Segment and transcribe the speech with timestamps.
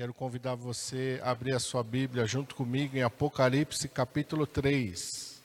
[0.00, 5.38] Quero convidar você a abrir a sua Bíblia junto comigo em Apocalipse capítulo 3.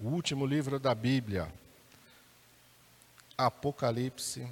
[0.00, 1.48] O último livro da Bíblia.
[3.38, 4.48] Apocalipse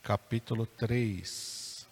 [0.00, 1.84] capítulo 3.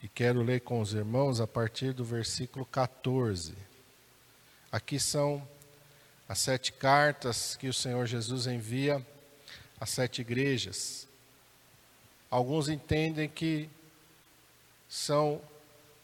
[0.00, 3.52] E quero ler com os irmãos a partir do versículo 14.
[4.70, 5.55] Aqui são
[6.28, 9.04] as sete cartas que o Senhor Jesus envia
[9.80, 11.06] às sete igrejas.
[12.30, 13.70] Alguns entendem que
[14.88, 15.40] são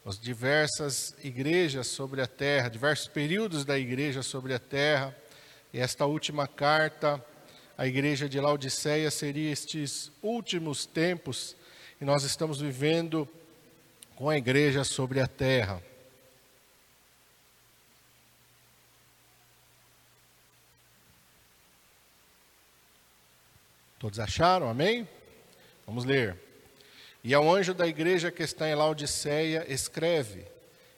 [0.05, 5.15] as diversas igrejas sobre a terra, diversos períodos da igreja sobre a terra.
[5.73, 7.23] E esta última carta,
[7.77, 11.55] a igreja de Laodiceia, seria estes últimos tempos
[11.97, 13.27] que nós estamos vivendo
[14.15, 15.81] com a igreja sobre a terra.
[24.03, 24.67] Todos acharam?
[24.67, 25.07] Amém?
[25.87, 26.35] Vamos ler.
[27.23, 30.43] E ao anjo da igreja que está em Laodiceia, escreve: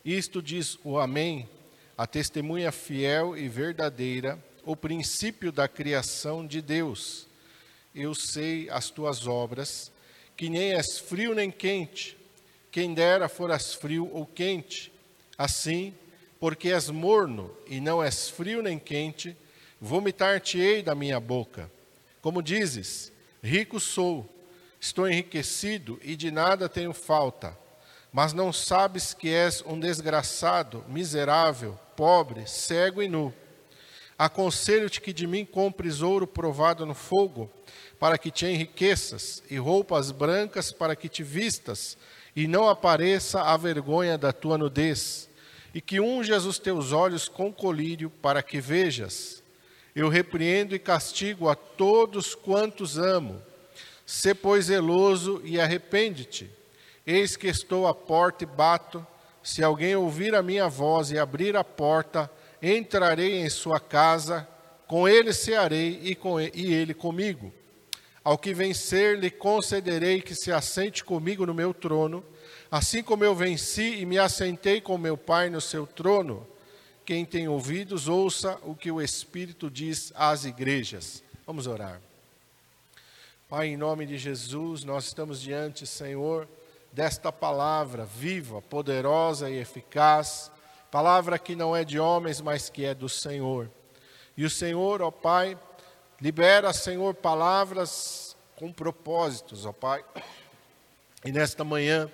[0.03, 1.47] Isto diz o Amém,
[1.95, 7.27] a testemunha fiel e verdadeira, o princípio da criação de Deus.
[7.93, 9.91] Eu sei as tuas obras,
[10.35, 12.17] que nem és frio nem quente.
[12.71, 14.91] Quem dera foras frio ou quente.
[15.37, 15.93] Assim,
[16.39, 19.37] porque és morno e não és frio nem quente,
[19.79, 21.69] vomitar-te-ei da minha boca.
[22.25, 24.27] Como dizes, rico sou,
[24.79, 27.55] estou enriquecido e de nada tenho falta,
[28.11, 33.31] mas não sabes que és um desgraçado, miserável, pobre, cego e nu.
[34.17, 37.47] Aconselho-te que de mim compres ouro provado no fogo,
[37.99, 41.95] para que te enriqueças, e roupas brancas para que te vistas,
[42.35, 45.29] e não apareça a vergonha da tua nudez,
[45.75, 49.44] e que unjas os teus olhos com colírio, para que vejas.
[49.95, 53.41] Eu repreendo e castigo a todos quantos amo.
[54.05, 56.51] Sê, pois, zeloso e arrepende-te.
[57.07, 59.07] Eis que estou à porta e bato.
[59.41, 62.29] Se alguém ouvir a minha voz e abrir a porta,
[62.61, 64.45] entrarei em sua casa,
[64.85, 67.53] com ele cearei e, com ele, e ele comigo.
[68.21, 72.25] Ao que vencer, lhe concederei que se assente comigo no meu trono,
[72.69, 76.45] assim como eu venci e me assentei com meu Pai no seu trono.
[77.05, 81.23] Quem tem ouvidos, ouça o que o Espírito diz às igrejas.
[81.45, 82.01] Vamos orar.
[83.47, 86.47] Pai, em nome de Jesus, nós estamos diante, Senhor,
[86.91, 90.51] desta palavra viva, poderosa e eficaz,
[90.89, 93.69] palavra que não é de homens, mas que é do Senhor.
[94.35, 95.55] E o Senhor, ó Pai,
[96.19, 100.03] libera, Senhor, palavras com propósitos, ó Pai.
[101.23, 102.09] E nesta manhã,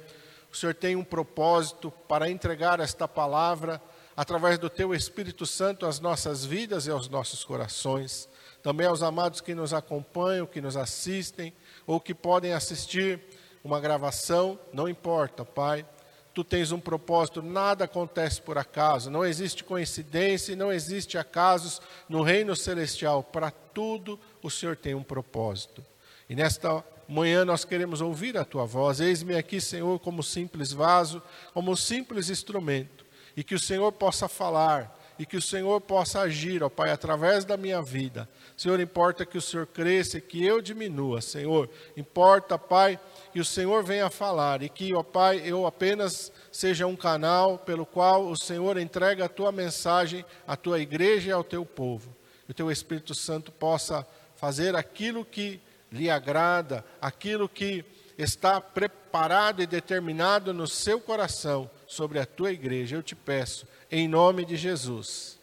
[0.52, 3.82] o Senhor tem um propósito para entregar esta palavra
[4.16, 8.28] através do Teu Espírito Santo às nossas vidas e aos nossos corações.
[8.62, 11.54] Também aos amados que nos acompanham, que nos assistem,
[11.88, 13.20] ou que podem assistir
[13.64, 15.86] uma gravação, não importa, Pai.
[16.34, 22.22] Tu tens um propósito, nada acontece por acaso, não existe coincidência, não existe acasos no
[22.22, 23.22] reino celestial.
[23.22, 25.84] Para tudo o Senhor tem um propósito.
[26.30, 29.02] E nesta manhã nós queremos ouvir a tua voz.
[29.02, 31.22] Eis-me aqui, Senhor, como simples vaso,
[31.54, 33.11] como simples instrumento
[33.42, 37.44] e que o Senhor possa falar e que o Senhor possa agir, ó Pai, através
[37.44, 38.30] da minha vida.
[38.56, 41.68] Senhor, importa que o Senhor cresça e que eu diminua, Senhor.
[41.98, 43.00] Importa, Pai,
[43.34, 47.84] que o Senhor venha falar e que, ó Pai, eu apenas seja um canal pelo
[47.84, 52.16] qual o Senhor entrega a tua mensagem à tua igreja e ao teu povo.
[52.46, 55.60] Que o teu Espírito Santo possa fazer aquilo que
[55.92, 57.84] lhe agrada, aquilo que
[58.20, 62.96] está preparado e determinado no seu coração sobre a tua igreja.
[62.96, 65.38] Eu te peço, em nome de Jesus.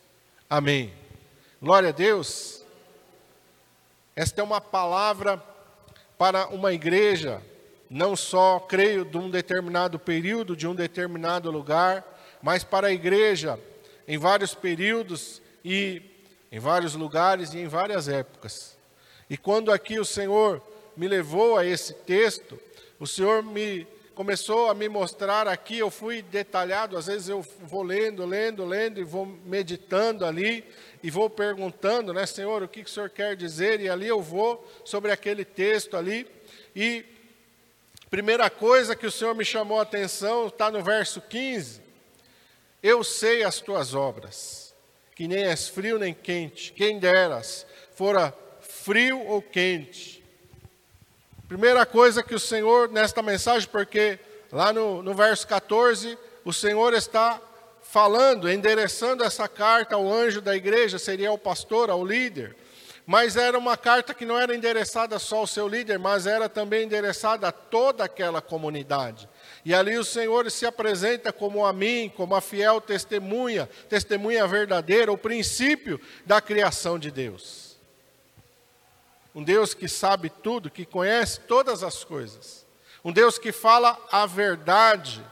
[0.48, 0.94] Amém.
[1.60, 2.64] Glória a Deus.
[4.16, 5.36] Esta é uma palavra
[6.16, 7.42] para uma igreja,
[7.90, 12.02] não só, creio, de um determinado período, de um determinado lugar,
[12.42, 13.60] mas para a igreja
[14.06, 16.00] em vários períodos e
[16.50, 18.74] em vários lugares e em várias épocas.
[19.28, 20.62] E quando aqui o Senhor
[20.96, 22.58] me levou a esse texto,
[22.98, 23.86] o Senhor me
[24.18, 28.98] começou a me mostrar aqui, eu fui detalhado, às vezes eu vou lendo, lendo, lendo
[28.98, 30.64] e vou meditando ali
[31.00, 33.80] e vou perguntando, né, Senhor, o que, que o Senhor quer dizer?
[33.80, 36.26] E ali eu vou sobre aquele texto ali
[36.74, 37.04] e
[38.10, 41.80] primeira coisa que o Senhor me chamou a atenção está no verso 15.
[42.82, 44.74] Eu sei as tuas obras,
[45.14, 50.17] que nem és frio nem quente, quem deras fora frio ou quente
[51.48, 54.18] Primeira coisa que o Senhor, nesta mensagem, porque
[54.52, 57.40] lá no, no verso 14, o Senhor está
[57.80, 62.54] falando, endereçando essa carta ao anjo da igreja, seria ao pastor, ao líder.
[63.06, 66.84] Mas era uma carta que não era endereçada só ao seu líder, mas era também
[66.84, 69.26] endereçada a toda aquela comunidade.
[69.64, 75.10] E ali o Senhor se apresenta como a mim, como a fiel testemunha, testemunha verdadeira,
[75.10, 77.67] o princípio da criação de Deus.
[79.34, 82.66] Um Deus que sabe tudo, que conhece todas as coisas.
[83.04, 85.24] Um Deus que fala a verdade.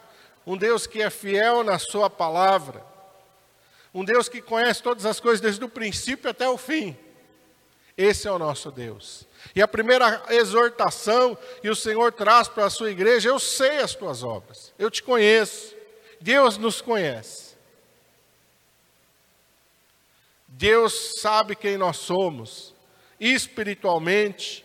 [0.47, 2.85] Um Deus que é fiel na Sua palavra.
[3.93, 6.97] Um Deus que conhece todas as coisas desde o princípio até o fim.
[7.97, 9.27] Esse é o nosso Deus.
[9.55, 13.95] E a primeira exortação que o Senhor traz para a sua igreja: eu sei as
[13.95, 15.75] tuas obras, eu te conheço.
[16.21, 17.57] Deus nos conhece.
[20.47, 22.75] Deus sabe quem nós somos,
[23.21, 24.65] espiritualmente,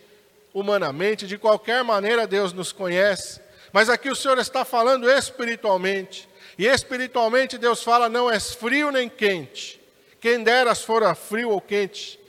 [0.52, 3.40] humanamente, de qualquer maneira Deus nos conhece.
[3.72, 6.28] Mas aqui o Senhor está falando espiritualmente.
[6.58, 9.80] E espiritualmente Deus fala: não és frio nem quente.
[10.20, 12.20] Quem deras fora frio ou quente.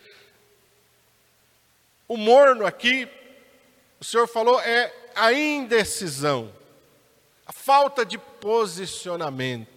[2.07, 3.07] O morno aqui,
[3.99, 6.53] o Senhor falou, é a indecisão,
[7.45, 9.72] a falta de posicionamento.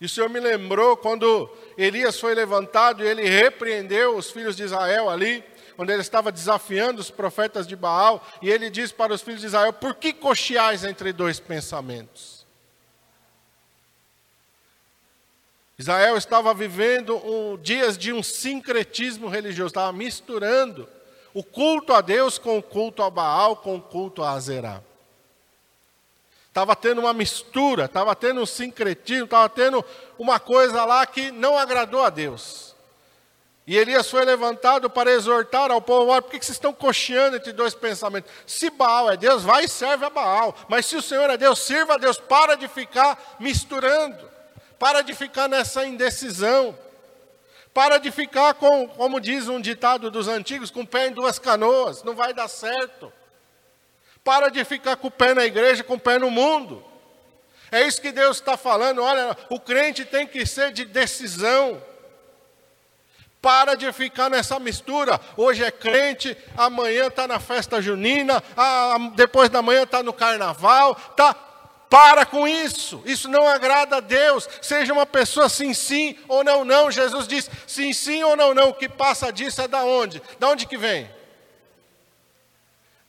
[0.00, 4.62] E o Senhor me lembrou quando Elias foi levantado e ele repreendeu os filhos de
[4.62, 5.44] Israel ali,
[5.76, 9.48] quando ele estava desafiando os profetas de Baal, e ele diz para os filhos de
[9.48, 12.46] Israel: Por que cocheais entre dois pensamentos?
[15.78, 20.88] Israel estava vivendo um, dias de um sincretismo religioso, estava misturando
[21.32, 24.82] o culto a Deus com o culto a Baal, com o culto a Azerá.
[26.50, 29.84] Estava tendo uma mistura, estava tendo um sincretismo, estava tendo
[30.18, 32.74] uma coisa lá que não agradou a Deus.
[33.70, 37.72] E Elias foi levantado para exortar ao povo: por que vocês estão cocheando entre dois
[37.72, 38.28] pensamentos?
[38.44, 40.52] Se Baal é Deus, vai e serve a Baal.
[40.68, 42.18] Mas se o Senhor é Deus, sirva a Deus.
[42.18, 44.28] Para de ficar misturando.
[44.76, 46.76] Para de ficar nessa indecisão.
[47.72, 51.38] Para de ficar com, como diz um ditado dos antigos, com o pé em duas
[51.38, 52.02] canoas.
[52.02, 53.12] Não vai dar certo.
[54.30, 56.84] Para de ficar com o pé na igreja, com o pé no mundo.
[57.68, 59.02] É isso que Deus está falando.
[59.02, 61.82] Olha, o crente tem que ser de decisão.
[63.42, 65.20] Para de ficar nessa mistura.
[65.36, 68.40] Hoje é crente, amanhã está na festa junina,
[69.16, 70.94] depois da manhã está no carnaval.
[71.16, 71.34] Tá,
[71.90, 73.02] para com isso.
[73.04, 74.48] Isso não agrada a Deus.
[74.62, 76.88] Seja uma pessoa sim, sim ou não, não.
[76.88, 78.68] Jesus diz sim, sim ou não, não.
[78.68, 80.22] O que passa disso é da onde?
[80.38, 81.18] Da onde que vem?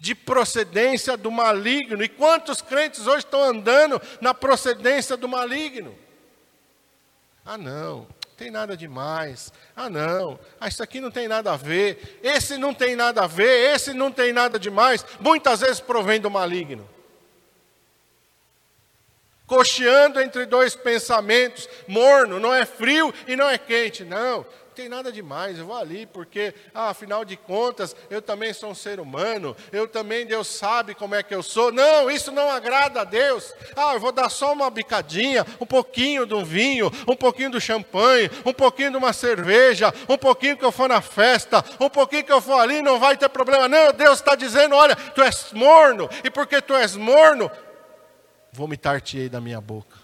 [0.01, 2.03] De procedência do maligno.
[2.03, 5.95] E quantos crentes hoje estão andando na procedência do maligno?
[7.45, 9.53] Ah, não, tem nada demais.
[9.75, 12.19] Ah, não, ah, isso aqui não tem nada a ver.
[12.23, 15.05] Esse não tem nada a ver, esse não tem nada demais.
[15.19, 16.89] Muitas vezes provém do maligno.
[19.51, 25.11] Cocheando entre dois pensamentos, morno, não é frio e não é quente, não tem nada
[25.11, 29.53] demais, eu vou ali porque, ah, afinal de contas, eu também sou um ser humano,
[29.69, 31.71] eu também, Deus sabe como é que eu sou.
[31.71, 33.53] Não, isso não agrada a Deus.
[33.75, 38.31] Ah, eu vou dar só uma bicadinha, um pouquinho do vinho, um pouquinho do champanhe,
[38.45, 42.31] um pouquinho de uma cerveja, um pouquinho que eu for na festa, um pouquinho que
[42.31, 43.67] eu for ali, não vai ter problema.
[43.67, 47.51] Não, Deus está dizendo: olha, tu és morno, e porque tu és morno,
[48.51, 49.97] vomitar-te-ei da minha boca.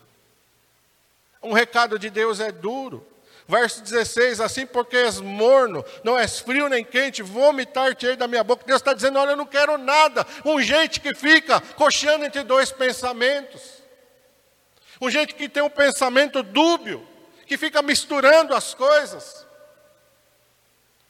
[1.42, 3.06] Um recado de Deus é duro.
[3.48, 8.66] Verso 16: Assim porque és morno, não és frio nem quente, vomitar-te da minha boca.
[8.66, 10.28] Deus está dizendo: Olha, eu não quero nada.
[10.44, 13.78] Um gente que fica coxando entre dois pensamentos.
[15.00, 17.08] Um gente que tem um pensamento dúbio,
[17.46, 19.47] que fica misturando as coisas.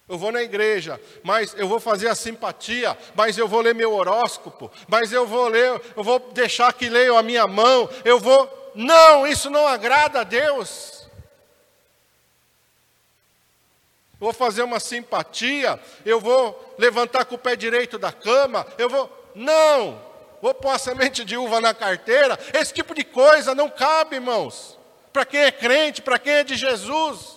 [0.08, 3.94] Eu vou na igreja, mas eu vou fazer a simpatia, mas eu vou ler meu
[3.94, 8.72] horóscopo, mas eu vou ler, eu vou deixar que leio a minha mão, eu vou.
[8.74, 10.98] Não, isso não agrada a Deus.
[14.20, 18.90] eu vou fazer uma simpatia, eu vou levantar com o pé direito da cama, eu
[18.90, 19.32] vou.
[19.36, 20.06] Não!
[20.42, 22.38] Vou pôr a semente de uva na carteira.
[22.54, 24.78] Esse tipo de coisa não cabe, irmãos.
[25.14, 27.37] Para quem é crente, para quem é de Jesus.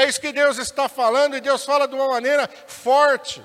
[0.00, 3.44] É isso que Deus está falando, e Deus fala de uma maneira forte.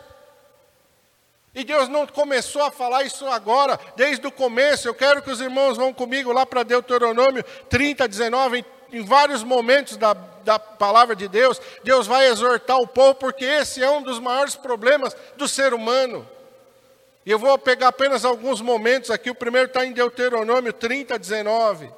[1.54, 4.88] E Deus não começou a falar isso agora, desde o começo.
[4.88, 8.60] Eu quero que os irmãos vão comigo lá para Deuteronômio 30, 19.
[8.60, 13.44] Em em vários momentos da, da palavra de Deus, Deus vai exortar o povo, porque
[13.44, 16.26] esse é um dos maiores problemas do ser humano.
[17.26, 19.30] E eu vou pegar apenas alguns momentos aqui.
[19.30, 21.92] O primeiro está em Deuteronômio 30, 19.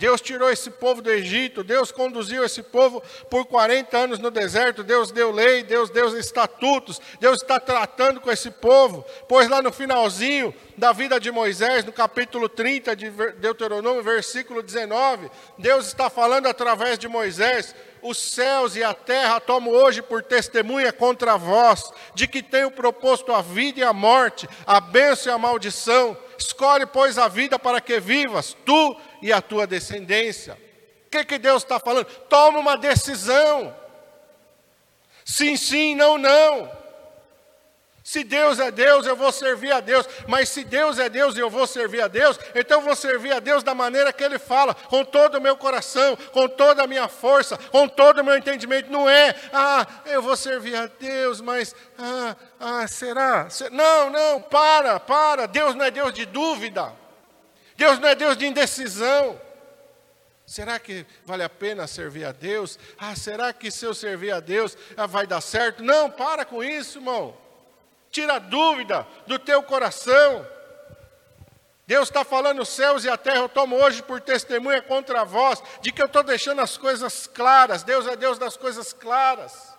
[0.00, 4.82] Deus tirou esse povo do Egito, Deus conduziu esse povo por 40 anos no deserto,
[4.82, 9.70] Deus deu lei, Deus deu estatutos, Deus está tratando com esse povo, pois lá no
[9.70, 16.46] finalzinho da vida de Moisés, no capítulo 30 de Deuteronômio, versículo 19, Deus está falando
[16.46, 22.26] através de Moisés: os céus e a terra tomo hoje por testemunha contra vós, de
[22.26, 26.16] que tenho proposto a vida e a morte, a bênção e a maldição.
[26.40, 30.54] Escolhe, pois, a vida para que vivas, tu e a tua descendência.
[31.06, 32.06] O que, que Deus está falando?
[32.06, 33.76] Toma uma decisão.
[35.22, 36.79] Sim, sim, não, não.
[38.10, 40.04] Se Deus é Deus, eu vou servir a Deus.
[40.26, 43.32] Mas se Deus é Deus e eu vou servir a Deus, então eu vou servir
[43.32, 46.88] a Deus da maneira que Ele fala, com todo o meu coração, com toda a
[46.88, 48.90] minha força, com todo o meu entendimento.
[48.90, 53.46] Não é, ah, eu vou servir a Deus, mas, ah, ah será?
[53.70, 55.46] Não, não, para, para.
[55.46, 56.92] Deus não é Deus de dúvida.
[57.76, 59.40] Deus não é Deus de indecisão.
[60.44, 62.76] Será que vale a pena servir a Deus?
[62.98, 65.80] Ah, será que se eu servir a Deus ah, vai dar certo?
[65.80, 67.39] Não, para com isso, irmão.
[68.10, 70.46] Tira a dúvida do teu coração.
[71.86, 75.60] Deus está falando, os céus e a terra eu tomo hoje por testemunha contra vós,
[75.80, 77.82] de que eu estou deixando as coisas claras.
[77.82, 79.70] Deus é Deus das coisas claras.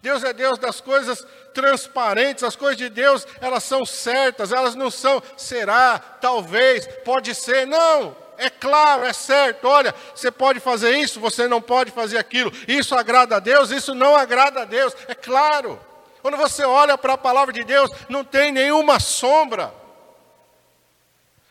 [0.00, 4.90] Deus é Deus das coisas transparentes, as coisas de Deus, elas são certas, elas não
[4.90, 9.66] são será, talvez, pode ser, não, é claro, é certo.
[9.66, 12.52] Olha, você pode fazer isso, você não pode fazer aquilo.
[12.66, 14.94] Isso agrada a Deus, isso não agrada a Deus.
[15.08, 15.80] É claro.
[16.24, 19.74] Quando você olha para a palavra de Deus, não tem nenhuma sombra.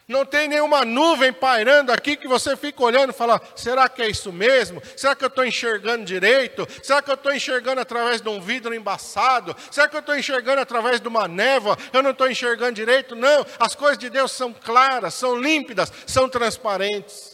[0.07, 4.09] Não tem nenhuma nuvem pairando aqui que você fica olhando e fala: será que é
[4.09, 4.81] isso mesmo?
[4.97, 6.67] Será que eu estou enxergando direito?
[6.81, 9.55] Será que eu estou enxergando através de um vidro embaçado?
[9.69, 11.77] Será que eu estou enxergando através de uma névoa?
[11.93, 13.15] Eu não estou enxergando direito?
[13.15, 17.32] Não, as coisas de Deus são claras, são límpidas, são transparentes.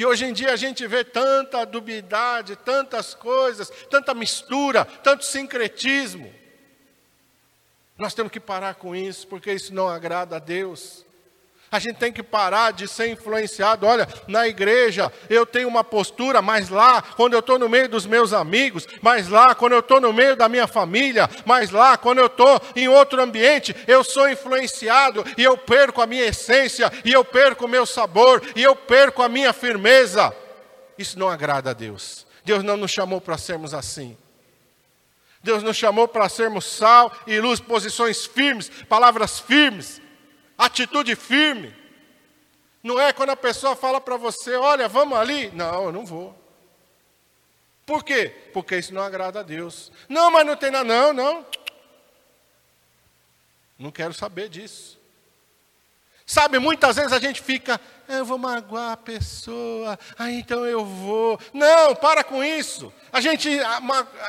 [0.00, 6.34] E hoje em dia a gente vê tanta dubiedade, tantas coisas, tanta mistura, tanto sincretismo.
[7.98, 11.04] Nós temos que parar com isso, porque isso não agrada a Deus.
[11.72, 13.86] A gente tem que parar de ser influenciado.
[13.86, 18.06] Olha, na igreja eu tenho uma postura, mas lá, quando eu estou no meio dos
[18.06, 22.18] meus amigos, mas lá, quando eu estou no meio da minha família, mas lá, quando
[22.18, 27.12] eu estou em outro ambiente, eu sou influenciado e eu perco a minha essência, e
[27.12, 30.34] eu perco o meu sabor, e eu perco a minha firmeza.
[30.98, 32.26] Isso não agrada a Deus.
[32.44, 34.18] Deus não nos chamou para sermos assim.
[35.40, 40.02] Deus nos chamou para sermos sal e luz, posições firmes, palavras firmes
[40.66, 41.74] atitude firme.
[42.82, 45.50] Não é quando a pessoa fala para você, olha, vamos ali.
[45.50, 46.38] Não, eu não vou.
[47.84, 48.34] Por quê?
[48.52, 49.90] Porque isso não agrada a Deus.
[50.08, 50.84] Não, mas não tem nada.
[50.84, 51.46] Não, não.
[53.78, 54.98] Não quero saber disso.
[56.24, 61.40] Sabe, muitas vezes a gente fica, eu vou magoar a pessoa, ah, então eu vou.
[61.52, 62.92] Não, para com isso.
[63.12, 63.48] A gente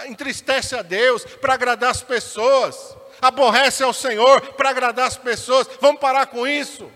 [0.08, 5.70] entristece a Deus para agradar as pessoas aborrece ao Senhor para agradar as pessoas.
[5.80, 6.90] Vamos parar com isso.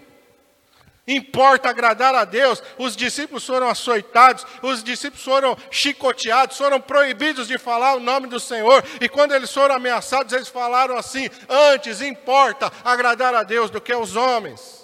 [1.07, 2.63] Importa agradar a Deus.
[2.79, 8.39] Os discípulos foram açoitados, os discípulos foram chicoteados, foram proibidos de falar o nome do
[8.39, 8.83] Senhor.
[8.99, 13.93] E quando eles foram ameaçados, eles falaram assim: Antes importa agradar a Deus do que
[13.93, 14.83] aos homens.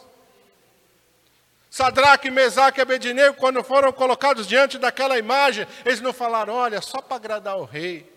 [1.71, 7.01] Sadraque, Mesaque e Abednego, quando foram colocados diante daquela imagem, eles não falaram: Olha, só
[7.01, 8.11] para agradar o rei.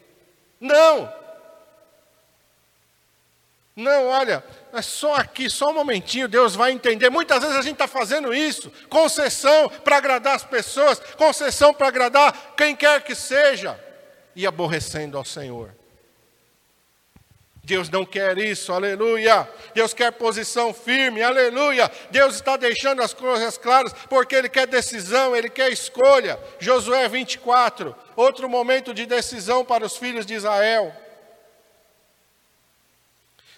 [0.61, 1.11] Não,
[3.77, 7.11] não, olha, é só aqui, só um momentinho, Deus vai entender.
[7.11, 12.55] Muitas vezes a gente está fazendo isso, concessão para agradar as pessoas, concessão para agradar
[12.57, 13.79] quem quer que seja,
[14.37, 15.75] e aborrecendo ao Senhor.
[17.65, 19.49] Deus não quer isso, aleluia.
[19.75, 21.91] Deus quer posição firme, aleluia.
[22.11, 26.39] Deus está deixando as coisas claras, porque Ele quer decisão, Ele quer escolha.
[26.61, 30.95] Josué 24, outro momento de decisão para os filhos de Israel.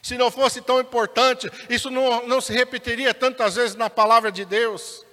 [0.06, 4.44] Se não fosse tão importante, isso não, não se repetiria tantas vezes na palavra de
[4.44, 5.04] Deus.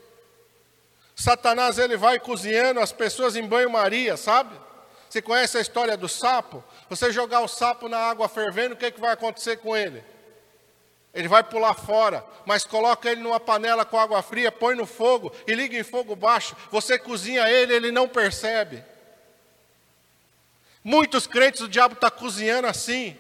[1.16, 4.56] Satanás ele vai cozinhando as pessoas em banho-maria, sabe?
[5.10, 6.64] Você conhece a história do sapo?
[6.92, 10.04] Você jogar o sapo na água fervendo, o que, é que vai acontecer com ele?
[11.12, 15.34] Ele vai pular fora, mas coloca ele numa panela com água fria, põe no fogo
[15.48, 16.56] e liga em fogo baixo.
[16.70, 18.86] Você cozinha ele, ele não percebe.
[20.84, 23.18] Muitos crentes, o diabo está cozinhando assim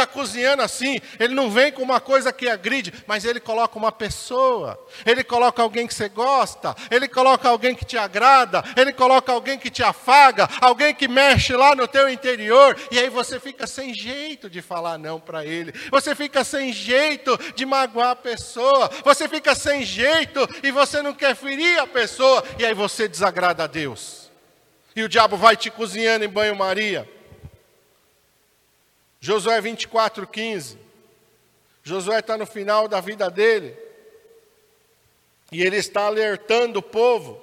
[0.00, 3.92] está cozinhando assim, ele não vem com uma coisa que agride, mas ele coloca uma
[3.92, 9.30] pessoa, ele coloca alguém que você gosta, ele coloca alguém que te agrada, ele coloca
[9.32, 13.66] alguém que te afaga, alguém que mexe lá no teu interior, e aí você fica
[13.66, 18.90] sem jeito de falar não para ele, você fica sem jeito de magoar a pessoa,
[19.04, 23.64] você fica sem jeito e você não quer ferir a pessoa, e aí você desagrada
[23.64, 24.30] a Deus.
[24.96, 27.19] E o diabo vai te cozinhando em banho-maria.
[29.20, 30.78] Josué 24, 15.
[31.82, 33.76] Josué está no final da vida dele.
[35.52, 37.40] E ele está alertando o povo.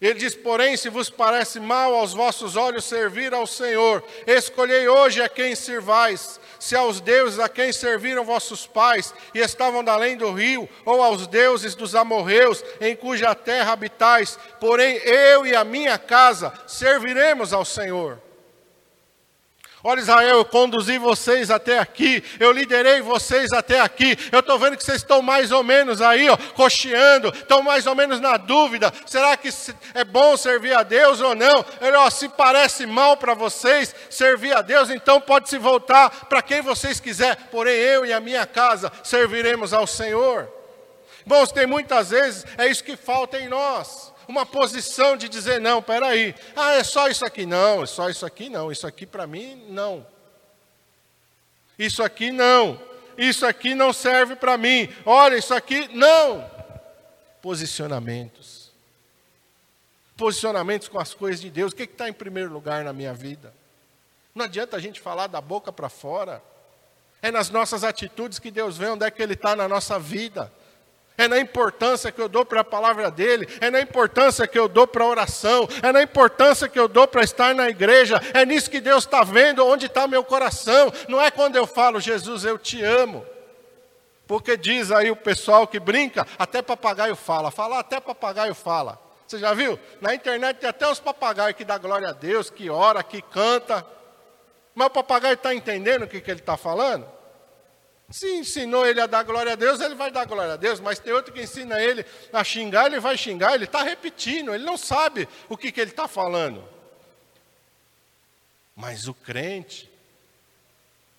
[0.00, 5.20] Ele diz: Porém, se vos parece mal aos vossos olhos servir ao Senhor, escolhei hoje
[5.20, 10.32] a quem servais, se aos deuses a quem serviram vossos pais e estavam além do
[10.32, 14.38] rio, ou aos deuses dos amorreus, em cuja terra habitais.
[14.58, 18.18] Porém, eu e a minha casa serviremos ao Senhor.
[19.82, 24.14] Olha, Israel, eu conduzi vocês até aqui, eu liderei vocês até aqui.
[24.30, 27.94] Eu estou vendo que vocês estão mais ou menos aí, ó, cocheando, estão mais ou
[27.94, 29.48] menos na dúvida: será que
[29.94, 31.64] é bom servir a Deus ou não?
[31.80, 36.42] Ele, ó, se parece mal para vocês servir a Deus, então pode se voltar para
[36.42, 40.46] quem vocês quiser, porém eu e a minha casa serviremos ao Senhor.
[41.24, 45.82] Bom, tem muitas vezes, é isso que falta em nós uma posição de dizer: não,
[45.82, 49.26] peraí, ah, é só isso aqui, não, é só isso aqui, não, isso aqui para
[49.26, 50.06] mim, não.
[51.78, 52.80] Isso aqui não,
[53.18, 56.48] isso aqui não serve para mim, olha, isso aqui, não.
[57.42, 58.70] Posicionamentos.
[60.16, 63.52] Posicionamentos com as coisas de Deus, o que está em primeiro lugar na minha vida?
[64.34, 66.42] Não adianta a gente falar da boca para fora.
[67.22, 70.52] É nas nossas atitudes que Deus vê onde é que Ele está na nossa vida
[71.20, 74.66] é na importância que eu dou para a palavra dele, é na importância que eu
[74.66, 78.46] dou para a oração, é na importância que eu dou para estar na igreja, é
[78.46, 82.46] nisso que Deus está vendo onde está meu coração, não é quando eu falo, Jesus,
[82.46, 83.26] eu te amo.
[84.26, 88.98] Porque diz aí o pessoal que brinca, até papagaio fala, falar até papagaio fala.
[89.26, 89.78] Você já viu?
[90.00, 93.86] Na internet tem até os papagaios que dá glória a Deus, que ora, que canta.
[94.74, 97.06] Mas o papagaio está entendendo o que, que ele está falando?
[98.10, 100.98] Se ensinou ele a dar glória a Deus, ele vai dar glória a Deus, mas
[100.98, 104.76] tem outro que ensina ele a xingar, ele vai xingar, ele está repetindo, ele não
[104.76, 106.64] sabe o que, que ele está falando.
[108.74, 109.88] Mas o crente,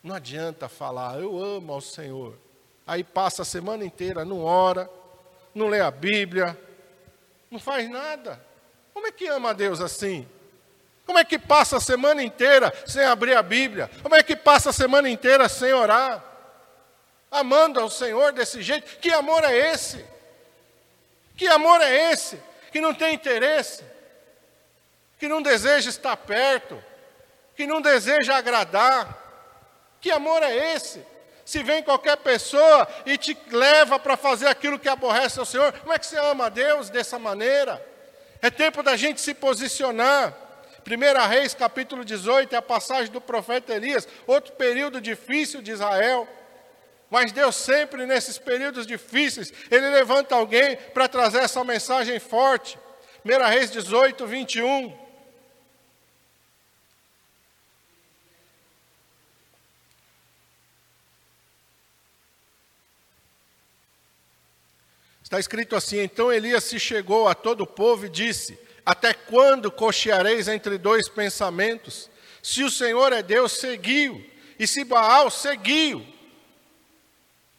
[0.04, 2.38] não adianta falar, eu amo ao Senhor.
[2.86, 4.90] Aí passa a semana inteira, não ora,
[5.56, 6.60] não lê a Bíblia,
[7.50, 8.44] não faz nada.
[8.94, 10.28] Como é que ama a Deus assim?
[11.06, 13.90] Como é que passa a semana inteira sem abrir a Bíblia?
[14.02, 16.31] Como é que passa a semana inteira sem orar?
[17.32, 19.00] Amando ao Senhor desse jeito.
[19.00, 20.06] Que amor é esse?
[21.38, 22.38] Que amor é esse?
[22.72, 23.84] Que não tem interesse,
[25.18, 26.82] que não deseja estar perto,
[27.56, 29.18] que não deseja agradar.
[30.00, 31.06] Que amor é esse?
[31.46, 35.94] Se vem qualquer pessoa e te leva para fazer aquilo que aborrece ao Senhor, como
[35.94, 37.84] é que você ama a Deus dessa maneira?
[38.42, 40.34] É tempo da gente se posicionar.
[40.86, 46.28] 1 Reis, capítulo 18, é a passagem do profeta Elias, outro período difícil de Israel.
[47.12, 52.80] Mas Deus sempre, nesses períodos difíceis, Ele levanta alguém para trazer essa mensagem forte.
[53.26, 54.98] 1 Reis 18, 21.
[65.22, 69.70] Está escrito assim: Então Elias se chegou a todo o povo e disse: Até quando
[69.70, 72.10] cocheareis entre dois pensamentos?
[72.42, 74.26] Se o Senhor é Deus, seguiu,
[74.58, 76.21] e se Baal, seguiu.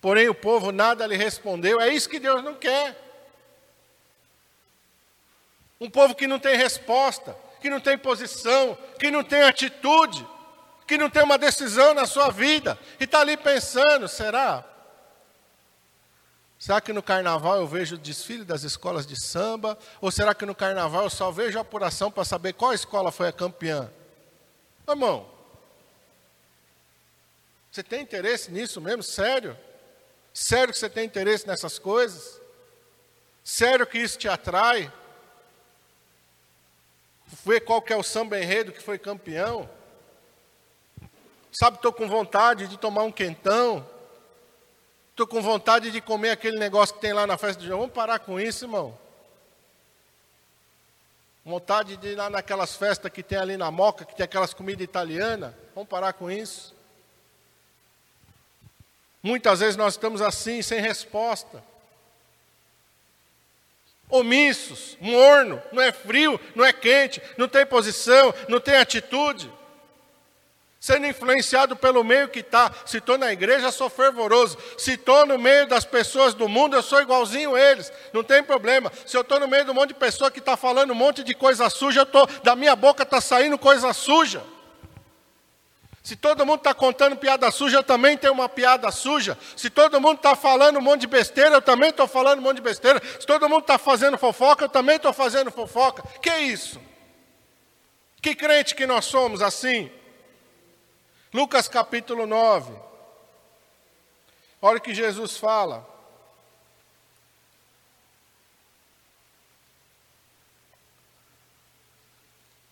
[0.02, 1.80] Porém, o povo nada lhe respondeu.
[1.80, 3.00] É isso que Deus não quer.
[5.80, 10.26] Um povo que não tem resposta, que não tem posição, que não tem atitude,
[10.88, 14.64] que não tem uma decisão na sua vida, e está ali pensando: será?
[16.58, 19.78] Será que no carnaval eu vejo o desfile das escolas de samba?
[20.00, 23.28] Ou será que no carnaval eu só vejo a apuração para saber qual escola foi
[23.28, 23.88] a campeã?
[24.88, 25.28] Irmão,
[27.70, 29.02] você tem interesse nisso mesmo?
[29.04, 29.56] Sério?
[30.32, 32.40] Sério que você tem interesse nessas coisas?
[33.44, 34.90] Sério que isso te atrai?
[37.44, 39.68] Ver qual que é o samba enredo que foi campeão?
[41.50, 43.86] Sabe, estou com vontade de tomar um quentão.
[45.10, 47.80] Estou com vontade de comer aquele negócio que tem lá na festa do João.
[47.80, 48.98] Vamos parar com isso, irmão.
[51.44, 54.84] Vontade de ir lá naquelas festas que tem ali na Moca, que tem aquelas comidas
[54.84, 55.52] italianas.
[55.74, 56.74] Vamos parar com isso.
[59.22, 61.62] Muitas vezes nós estamos assim, sem resposta.
[64.10, 69.50] Omissos, morno, não é frio, não é quente, não tem posição, não tem atitude.
[70.78, 72.72] Sendo influenciado pelo meio que está.
[72.84, 74.58] Se estou na igreja, sou fervoroso.
[74.76, 77.92] Se estou no meio das pessoas do mundo, eu sou igualzinho eles.
[78.12, 78.90] Não tem problema.
[79.06, 81.22] Se eu estou no meio de um monte de pessoa que está falando um monte
[81.22, 84.42] de coisa suja, eu tô, da minha boca está saindo coisa suja.
[86.02, 89.38] Se todo mundo está contando piada suja, eu também tenho uma piada suja.
[89.56, 92.56] Se todo mundo está falando um monte de besteira, eu também estou falando um monte
[92.56, 93.00] de besteira.
[93.20, 96.02] Se todo mundo está fazendo fofoca, eu também estou fazendo fofoca.
[96.20, 96.80] Que isso?
[98.20, 99.92] Que crente que nós somos assim?
[101.32, 102.72] Lucas capítulo 9.
[104.60, 105.91] Olha o que Jesus fala.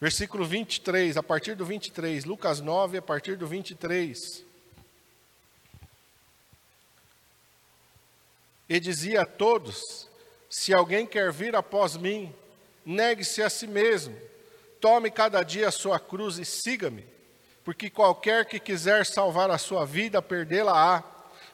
[0.00, 4.42] Versículo 23, a partir do 23, Lucas 9, a partir do 23.
[8.66, 10.08] E dizia a todos:
[10.48, 12.34] Se alguém quer vir após mim,
[12.82, 14.16] negue-se a si mesmo,
[14.80, 17.04] tome cada dia a sua cruz e siga-me.
[17.62, 21.04] Porque qualquer que quiser salvar a sua vida, perdê-la-á.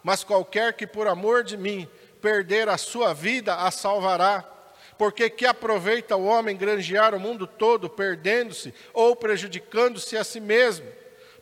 [0.04, 1.88] Mas qualquer que por amor de mim
[2.22, 4.55] perder a sua vida, a salvará.
[4.98, 10.86] Porque que aproveita o homem granjear o mundo todo, perdendo-se ou prejudicando-se a si mesmo?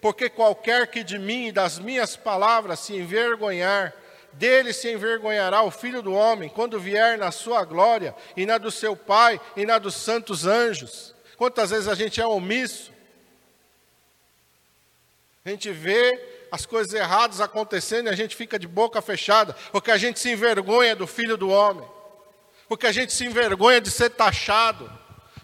[0.00, 3.94] Porque qualquer que de mim e das minhas palavras se envergonhar,
[4.32, 8.70] dele se envergonhará o filho do homem, quando vier na sua glória, e na do
[8.70, 11.14] seu Pai, e na dos santos anjos.
[11.36, 12.92] Quantas vezes a gente é omisso?
[15.44, 19.90] A gente vê as coisas erradas acontecendo e a gente fica de boca fechada, porque
[19.90, 21.86] a gente se envergonha do filho do homem
[22.68, 24.90] porque a gente se envergonha de ser taxado,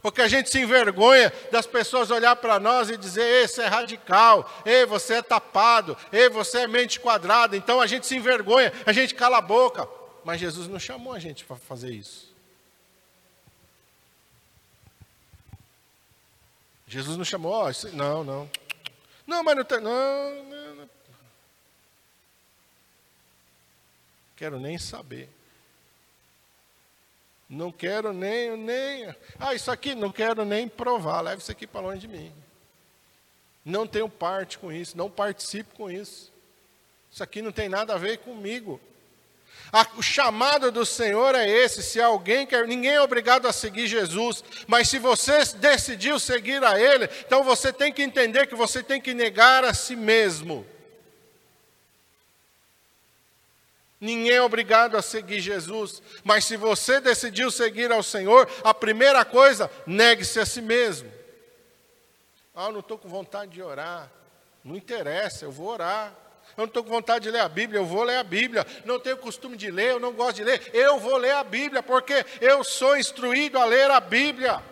[0.03, 4.51] porque a gente se envergonha das pessoas olhar para nós e dizer: esse é radical,
[4.65, 7.57] ei, você é tapado, ei, você é mente quadrada.
[7.57, 9.87] Então a gente se envergonha, a gente cala a boca.
[10.25, 12.31] Mas Jesus não chamou a gente para fazer isso.
[16.87, 18.51] Jesus não chamou, não, não.
[19.27, 19.81] Não, mas não tem.
[19.81, 20.91] Não, não, não.
[24.37, 25.29] Quero nem saber.
[27.51, 29.13] Não quero nem, nem.
[29.37, 31.21] Ah, isso aqui não quero nem provar.
[31.21, 32.33] Leve isso aqui para longe de mim.
[33.65, 36.33] Não tenho parte com isso, não participo com isso.
[37.11, 38.81] Isso aqui não tem nada a ver comigo.
[39.97, 44.45] o chamado do Senhor é esse: se alguém quer, ninguém é obrigado a seguir Jesus,
[44.69, 49.01] mas se você decidiu seguir a Ele, então você tem que entender que você tem
[49.01, 50.65] que negar a si mesmo.
[54.01, 59.25] Ninguém é obrigado a seguir Jesus, mas se você decidiu seguir ao Senhor, a primeira
[59.27, 61.13] coisa, negue-se a si mesmo.
[62.55, 64.11] Ah, eu não estou com vontade de orar.
[64.65, 66.15] Não interessa, eu vou orar.
[66.57, 68.67] Eu não estou com vontade de ler a Bíblia, eu vou ler a Bíblia.
[68.87, 71.83] Não tenho costume de ler, eu não gosto de ler, eu vou ler a Bíblia,
[71.83, 74.63] porque eu sou instruído a ler a Bíblia.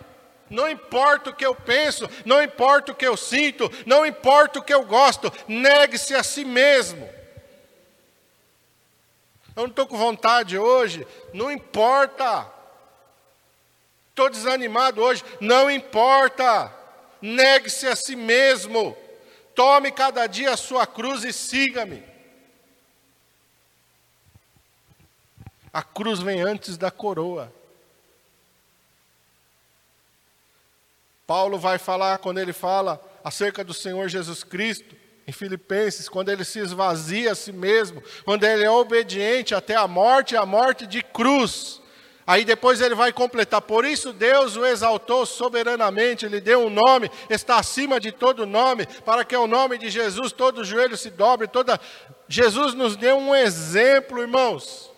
[0.49, 4.63] Não importa o que eu penso, não importa o que eu sinto, não importa o
[4.63, 7.18] que eu gosto, negue-se a si mesmo.
[9.55, 12.47] Eu não estou com vontade hoje, não importa.
[14.09, 16.73] Estou desanimado hoje, não importa.
[17.21, 18.95] Negue-se a si mesmo.
[19.55, 22.03] Tome cada dia a sua cruz e siga-me.
[25.71, 27.53] A cruz vem antes da coroa.
[31.27, 34.95] Paulo vai falar, quando ele fala acerca do Senhor Jesus Cristo,
[35.29, 39.87] em Filipenses, quando ele se esvazia a si mesmo, quando ele é obediente até a
[39.87, 41.79] morte, a morte de cruz.
[42.25, 47.11] Aí depois ele vai completar, por isso Deus o exaltou soberanamente, ele deu um nome,
[47.29, 51.47] está acima de todo nome, para que o nome de Jesus todo joelho se dobre,
[51.47, 51.79] toda
[52.27, 54.91] Jesus nos deu um exemplo, irmãos.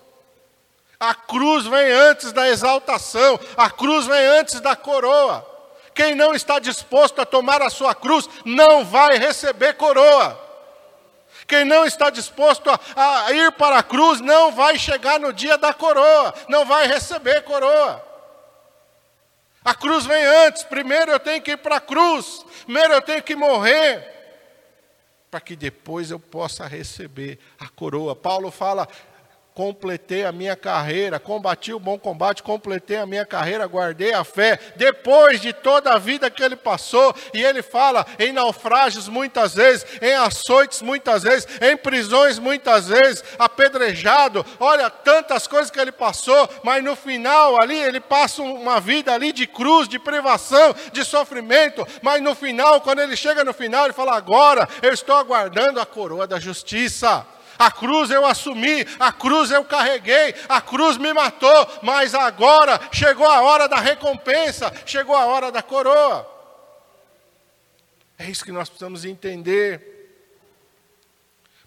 [0.98, 5.51] A cruz vem antes da exaltação, a cruz vem antes da coroa.
[5.94, 10.50] Quem não está disposto a tomar a sua cruz não vai receber coroa.
[11.48, 15.58] Quem não está disposto a, a, ir para a cruz não vai chegar no dia
[15.58, 18.02] da coroa, não vai receber coroa.
[19.64, 23.22] A cruz vem antes, primeiro eu tenho que ir para a cruz, primeiro eu tenho
[23.22, 24.08] que morrer,
[25.30, 28.16] para que depois eu possa receber a coroa.
[28.16, 28.88] Paulo fala:
[29.62, 34.58] completei a minha carreira, combati o bom combate, completei a minha carreira, guardei a fé.
[34.76, 39.86] Depois de toda a vida que ele passou, e ele fala em naufrágios muitas vezes,
[40.02, 44.44] em açoites muitas vezes, em prisões muitas vezes, apedrejado.
[44.60, 49.32] Olha, tantas coisas que ele passou, mas no final ali ele passa uma vida ali
[49.32, 53.94] de cruz, de privação, de sofrimento, mas no final, quando ele chega no final, ele
[53.94, 57.28] fala: "Agora eu estou aguardando a coroa da justiça".
[57.62, 63.28] A cruz eu assumi, a cruz eu carreguei, a cruz me matou, mas agora chegou
[63.28, 66.28] a hora da recompensa, chegou a hora da coroa.
[68.18, 69.80] É isso que nós precisamos entender.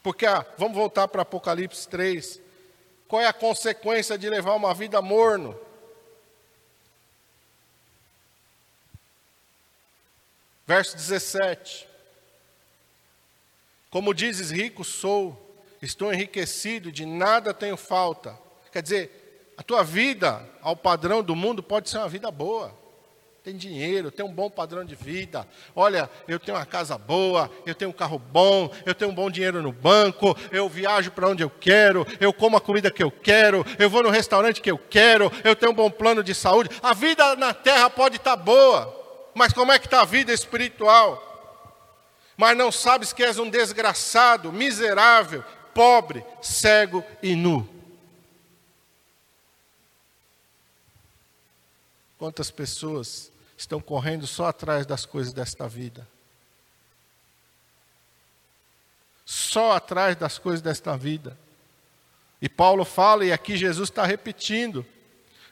[0.02, 2.40] Porque, ah, vamos voltar para Apocalipse 3.
[3.06, 5.56] Qual é a consequência de levar uma vida morno?
[10.66, 11.86] Verso 17.
[13.90, 15.43] Como dizes, rico sou,
[15.84, 18.38] estou enriquecido, de nada tenho falta.
[18.72, 22.84] Quer dizer, a tua vida, ao padrão do mundo, pode ser uma vida boa
[23.44, 25.46] tem dinheiro, tem um bom padrão de vida.
[25.76, 29.30] Olha, eu tenho uma casa boa, eu tenho um carro bom, eu tenho um bom
[29.30, 33.10] dinheiro no banco, eu viajo para onde eu quero, eu como a comida que eu
[33.10, 36.70] quero, eu vou no restaurante que eu quero, eu tenho um bom plano de saúde.
[36.82, 40.32] A vida na terra pode estar tá boa, mas como é que está a vida
[40.32, 41.22] espiritual?
[42.38, 45.44] Mas não sabes que és um desgraçado, miserável,
[45.74, 47.68] pobre, cego e nu.
[52.18, 56.06] Quantas pessoas estão correndo só atrás das coisas desta vida.
[59.24, 61.36] Só atrás das coisas desta vida.
[62.40, 64.86] E Paulo fala, e aqui Jesus está repetindo: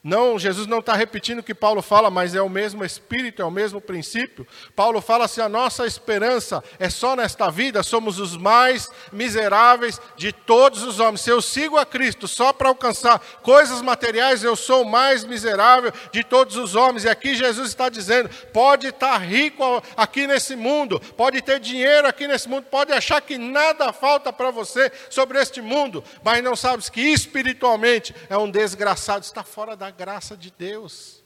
[0.04, 3.44] não, Jesus não está repetindo o que Paulo fala, mas é o mesmo Espírito, é
[3.44, 4.44] o mesmo princípio.
[4.74, 10.32] Paulo fala assim: a nossa esperança é só nesta vida, somos os mais miseráveis de
[10.32, 11.20] todos os homens.
[11.20, 15.92] Se eu sigo a Cristo só para alcançar coisas materiais, eu sou o mais miserável
[16.10, 17.04] de todos os homens.
[17.04, 19.62] E aqui Jesus está dizendo: pode estar rico
[19.96, 24.50] aqui nesse mundo, pode ter dinheiro aqui nesse mundo, pode achar que nada falta para
[24.50, 29.91] você sobre este mundo, mas não sabes que espiritualmente é um desgraçado, está fora da
[29.92, 31.22] graça de Deus.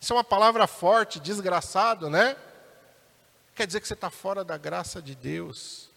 [0.00, 2.34] Isso é uma palavra forte, desgraçado, né?
[3.54, 5.90] Quer dizer que você está fora da graça de Deus,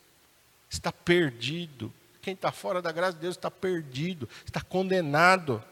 [0.69, 1.93] está perdido.
[2.21, 5.63] Quem está fora da graça de Deus está perdido, está condenado.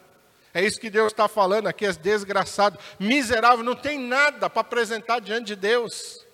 [0.54, 5.20] É isso que Deus está falando aqui, é desgraçado, miserável, não tem nada para apresentar
[5.20, 6.26] diante de Deus.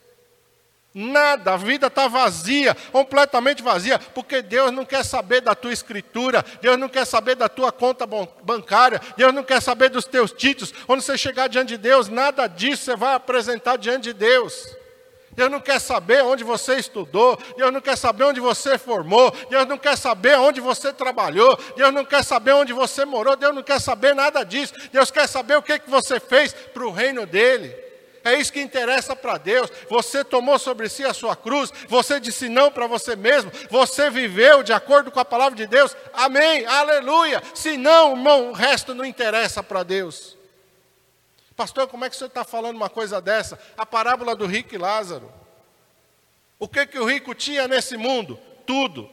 [0.93, 6.43] Nada, a vida está vazia, completamente vazia, porque Deus não quer saber da tua escritura,
[6.59, 8.07] Deus não quer saber da tua conta
[8.41, 10.73] bancária, Deus não quer saber dos teus títulos.
[10.87, 14.75] Quando você chegar diante de Deus, nada disso você vai apresentar diante de Deus.
[15.33, 19.67] Deus não quer saber onde você estudou, Deus não quer saber onde você formou, Deus
[19.67, 23.61] não quer saber onde você trabalhou, Deus não quer saber onde você morou, Deus não
[23.61, 24.73] quer saber nada disso.
[24.91, 27.86] Deus quer saber o que, que você fez para o reino dele.
[28.27, 29.71] É isso que interessa para Deus.
[29.89, 34.61] Você tomou sobre si a sua cruz, você disse não para você mesmo, você viveu
[34.63, 35.95] de acordo com a palavra de Deus.
[36.13, 37.41] Amém, aleluia.
[37.53, 40.35] Se não, irmão, o resto não interessa para Deus.
[41.55, 43.57] Pastor, como é que você está falando uma coisa dessa?
[43.77, 45.33] A parábola do rico e Lázaro.
[46.59, 48.39] O que, que o rico tinha nesse mundo?
[48.65, 49.09] Tudo.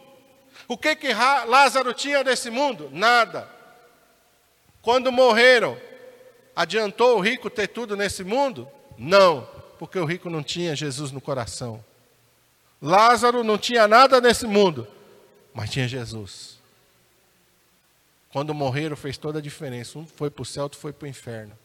[0.66, 1.09] O que, que
[1.46, 2.90] Lázaro tinha nesse mundo?
[2.92, 3.48] Nada.
[4.83, 5.81] Quando morreram,
[6.55, 8.70] adiantou o rico ter tudo nesse mundo?
[8.96, 11.85] Não, porque o rico não tinha Jesus no coração.
[12.80, 14.87] Lázaro não tinha nada nesse mundo,
[15.52, 16.59] mas tinha Jesus.
[18.30, 19.98] Quando morreram fez toda a diferença.
[19.98, 21.57] Um foi para o céu, outro foi para o inferno.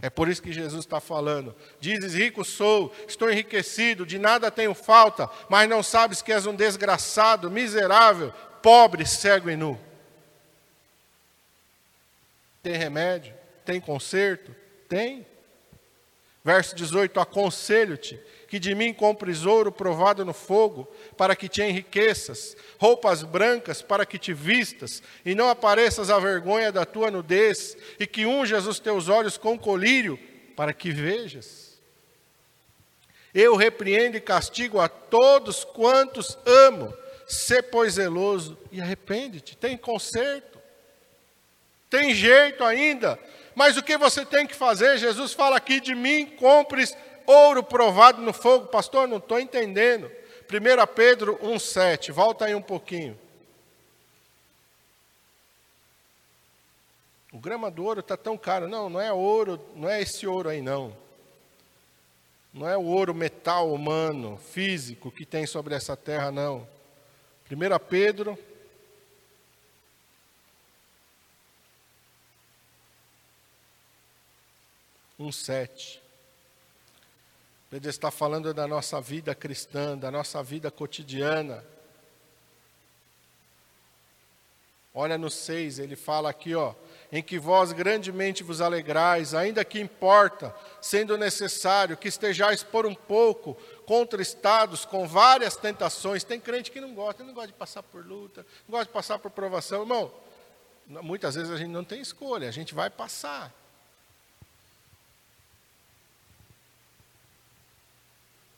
[0.00, 1.54] É por isso que Jesus está falando.
[1.80, 6.54] Dizes, rico sou, estou enriquecido, de nada tenho falta, mas não sabes que és um
[6.54, 8.32] desgraçado, miserável,
[8.62, 9.78] pobre, cego e nu.
[12.62, 13.34] Tem remédio?
[13.64, 14.54] Tem conserto?
[14.88, 15.26] Tem.
[16.44, 22.56] Verso 18: Aconselho-te que de mim compres ouro provado no fogo, para que te enriqueças,
[22.78, 28.06] roupas brancas para que te vistas, e não apareças a vergonha da tua nudez, e
[28.06, 30.18] que unjas os teus olhos com colírio,
[30.56, 31.78] para que vejas.
[33.34, 36.94] Eu repreendo e castigo a todos quantos amo,
[37.26, 39.54] sê pois zeloso e arrepende-te.
[39.56, 40.58] Tem conserto,
[41.90, 43.18] tem jeito ainda,
[43.58, 44.98] mas o que você tem que fazer?
[44.98, 48.68] Jesus fala aqui de mim, compres ouro provado no fogo.
[48.68, 50.08] Pastor, não estou entendendo.
[50.48, 53.18] 1 Pedro 1,7, volta aí um pouquinho.
[57.32, 58.68] O grama do ouro está tão caro.
[58.68, 60.96] Não, não é ouro, não é esse ouro aí, não.
[62.54, 66.64] Não é o ouro metal humano, físico, que tem sobre essa terra, não.
[67.50, 67.56] 1
[67.88, 68.38] Pedro
[75.18, 75.98] 1,7.
[77.70, 81.62] Pedro está falando da nossa vida cristã, da nossa vida cotidiana.
[84.94, 86.74] Olha no 6, ele fala aqui, ó,
[87.12, 92.94] em que vós grandemente vos alegrais, ainda que importa, sendo necessário, que estejais por um
[92.94, 93.54] pouco
[93.86, 96.24] contristados com várias tentações.
[96.24, 99.18] Tem crente que não gosta, não gosta de passar por luta, não gosta de passar
[99.18, 99.82] por provação.
[99.82, 100.10] Irmão,
[100.86, 103.54] muitas vezes a gente não tem escolha, a gente vai passar.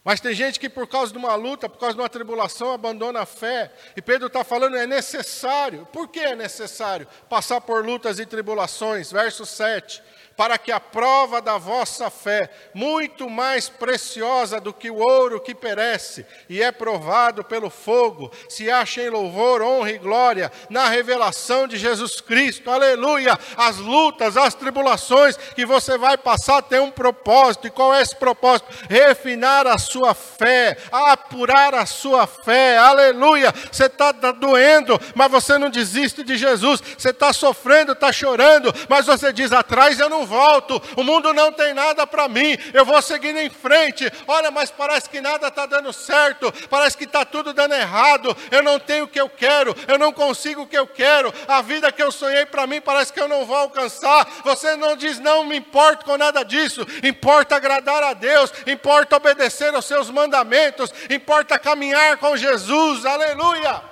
[0.02, 3.20] Mas tem gente que, por causa de uma luta, por causa de uma tribulação, abandona
[3.20, 3.70] a fé.
[3.94, 5.86] E Pedro está falando, é necessário.
[5.92, 9.12] Por que é necessário passar por lutas e tribulações?
[9.12, 10.02] Verso 7
[10.40, 15.54] para que a prova da vossa fé, muito mais preciosa do que o ouro que
[15.54, 21.68] perece e é provado pelo fogo, se ache em louvor, honra e glória na revelação
[21.68, 22.70] de Jesus Cristo.
[22.70, 23.38] Aleluia!
[23.54, 27.66] As lutas, as tribulações que você vai passar têm um propósito.
[27.66, 28.70] E qual é esse propósito?
[28.88, 32.78] Refinar a sua fé, apurar a sua fé.
[32.78, 33.52] Aleluia!
[33.70, 36.82] Você está tá doendo, mas você não desiste de Jesus.
[36.96, 41.52] Você está sofrendo, está chorando, mas você diz: atrás eu não volto, o mundo não
[41.52, 44.10] tem nada para mim, eu vou seguir em frente.
[44.28, 48.62] Olha, mas parece que nada está dando certo, parece que está tudo dando errado, eu
[48.62, 51.90] não tenho o que eu quero, eu não consigo o que eu quero, a vida
[51.90, 54.24] que eu sonhei para mim parece que eu não vou alcançar.
[54.44, 59.74] Você não diz, não me importo com nada disso, importa agradar a Deus, importa obedecer
[59.74, 63.89] aos seus mandamentos, importa caminhar com Jesus, aleluia.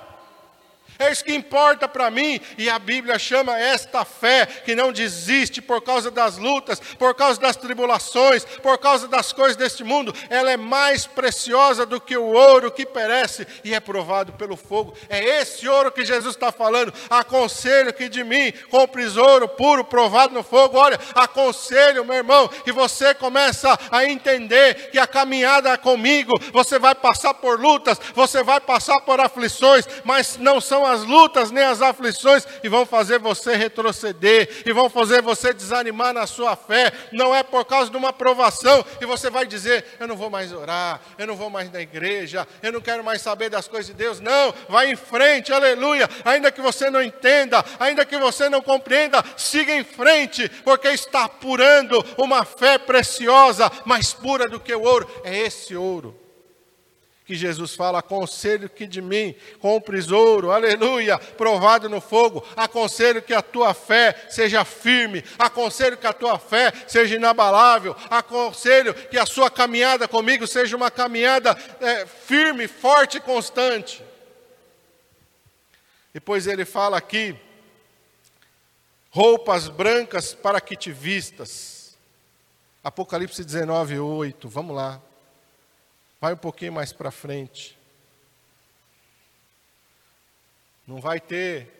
[0.99, 2.41] É isso que importa para mim.
[2.57, 7.39] E a Bíblia chama esta fé que não desiste por causa das lutas, por causa
[7.39, 10.13] das tribulações, por causa das coisas deste mundo.
[10.29, 14.93] Ela é mais preciosa do que o ouro que perece e é provado pelo fogo.
[15.07, 16.93] É esse ouro que Jesus está falando.
[17.09, 20.77] Aconselho que de mim compres ouro puro, provado no fogo.
[20.77, 26.93] Olha, aconselho, meu irmão, que você começa a entender que a caminhada comigo, você vai
[26.93, 31.81] passar por lutas, você vai passar por aflições, mas não são as lutas nem as
[31.81, 36.91] aflições e vão fazer você retroceder e vão fazer você desanimar na sua fé.
[37.11, 40.51] Não é por causa de uma provação e você vai dizer: Eu não vou mais
[40.51, 43.93] orar, eu não vou mais na igreja, eu não quero mais saber das coisas de
[43.93, 44.19] Deus.
[44.19, 46.09] Não, vai em frente, aleluia.
[46.25, 51.25] Ainda que você não entenda, ainda que você não compreenda, siga em frente, porque está
[51.25, 55.09] apurando uma fé preciosa, mais pura do que o ouro.
[55.23, 56.28] É esse ouro
[57.29, 62.43] que Jesus fala: aconselho que de mim compres ouro, aleluia, provado no fogo.
[62.55, 68.95] Aconselho que a tua fé seja firme, aconselho que a tua fé seja inabalável, aconselho
[68.95, 74.03] que a sua caminhada comigo seja uma caminhada é, firme, forte e constante.
[76.11, 77.35] Depois ele fala aqui:
[79.11, 81.95] roupas brancas para que te vistas.
[82.83, 84.49] Apocalipse 19, 8.
[84.49, 84.99] Vamos lá.
[86.19, 87.77] Vai um pouquinho mais para frente.
[90.85, 91.71] Não vai ter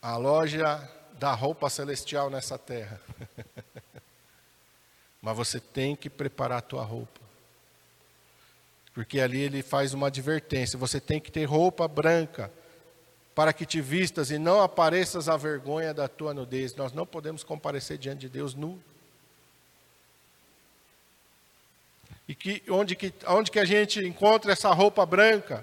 [0.00, 3.00] a loja da roupa celestial nessa terra.
[5.20, 7.20] Mas você tem que preparar a tua roupa.
[8.94, 12.50] Porque ali ele faz uma advertência: você tem que ter roupa branca
[13.34, 16.74] para que te vistas e não apareças a vergonha da tua nudez.
[16.74, 18.82] Nós não podemos comparecer diante de Deus nu.
[22.32, 25.62] E que, onde, que, onde que a gente encontra essa roupa branca?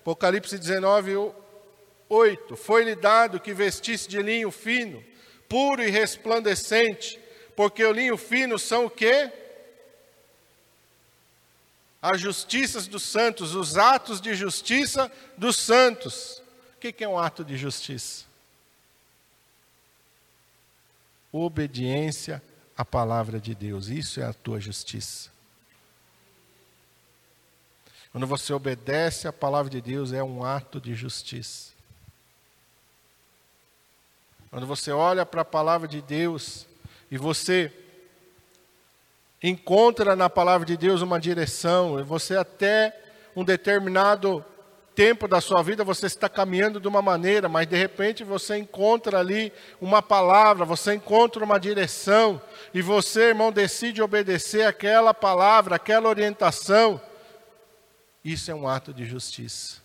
[0.00, 1.34] Apocalipse 19,
[2.08, 2.56] 8.
[2.56, 5.04] Foi-lhe dado que vestisse de linho fino,
[5.46, 7.20] puro e resplandecente,
[7.54, 9.30] porque o linho fino são o quê?
[12.00, 16.42] As justiças dos santos, os atos de justiça dos santos.
[16.76, 18.24] O que é um ato de justiça?
[21.30, 22.42] Obediência
[22.74, 25.35] à palavra de Deus, isso é a tua justiça.
[28.16, 31.72] Quando você obedece à palavra de Deus, é um ato de justiça.
[34.50, 36.66] Quando você olha para a palavra de Deus
[37.10, 37.70] e você
[39.42, 42.98] encontra na palavra de Deus uma direção, e você até
[43.36, 44.42] um determinado
[44.94, 49.18] tempo da sua vida você está caminhando de uma maneira, mas de repente você encontra
[49.18, 52.40] ali uma palavra, você encontra uma direção,
[52.72, 56.98] e você, irmão, decide obedecer aquela palavra, aquela orientação.
[58.26, 59.80] Isso é um ato de justiça.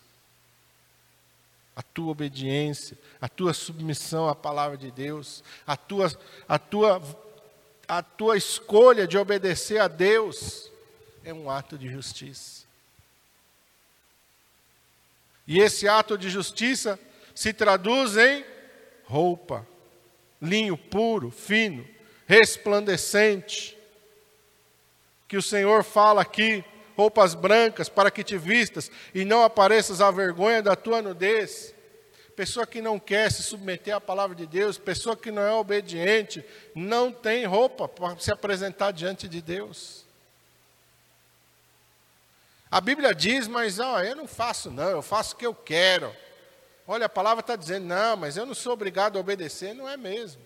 [1.75, 6.11] A tua obediência, a tua submissão à palavra de Deus, a tua,
[6.49, 6.99] a tua,
[7.87, 10.71] a tua escolha de obedecer a Deus
[11.23, 12.65] é um ato de justiça.
[15.45, 16.99] E esse ato de justiça
[17.35, 18.43] se traduz em
[19.03, 19.67] roupa,
[20.41, 21.87] linho puro, fino,
[22.25, 23.77] resplandecente.
[25.27, 30.11] Que o Senhor fala aqui roupas brancas para que te vistas e não apareças à
[30.11, 31.73] vergonha da tua nudez.
[32.35, 36.43] Pessoa que não quer se submeter à palavra de Deus, pessoa que não é obediente,
[36.73, 40.05] não tem roupa para se apresentar diante de Deus.
[42.71, 46.15] A Bíblia diz, mas ó, eu não faço não, eu faço o que eu quero.
[46.87, 49.97] Olha, a palavra está dizendo, não, mas eu não sou obrigado a obedecer, não é
[49.97, 50.41] mesmo.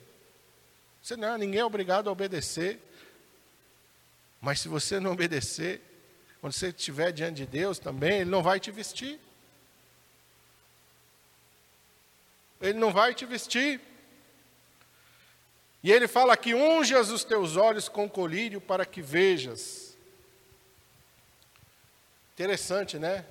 [1.01, 2.81] Você não, ninguém é obrigado a obedecer.
[4.41, 5.81] Mas se você não obedecer,
[6.45, 9.19] quando você estiver diante de Deus também, Ele não vai te vestir.
[12.61, 13.81] Ele não vai te vestir.
[15.81, 19.97] E ele fala que unjas os teus olhos com colírio para que vejas.
[22.35, 23.25] Interessante, né?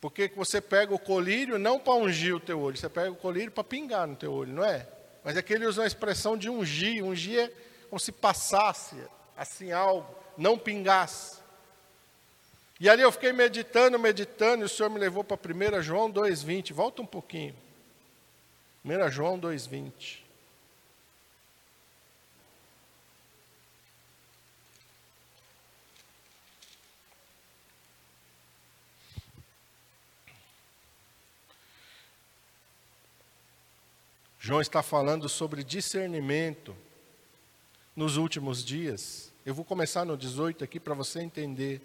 [0.00, 3.50] Porque você pega o colírio não para ungir o teu olho, você pega o colírio
[3.50, 4.86] para pingar no teu olho, não é?
[5.24, 7.04] Mas aqui ele usa a expressão de ungir.
[7.04, 7.52] Ungir é
[7.90, 8.94] como se passasse
[9.36, 11.36] assim algo, não pingasse.
[12.78, 16.72] E ali eu fiquei meditando, meditando, e o Senhor me levou para 1 João 2,20.
[16.72, 17.54] Volta um pouquinho.
[18.84, 20.26] 1 João 2,20.
[34.46, 36.76] João está falando sobre discernimento
[37.96, 39.32] nos últimos dias.
[39.46, 41.80] Eu vou começar no 18 aqui para você entender.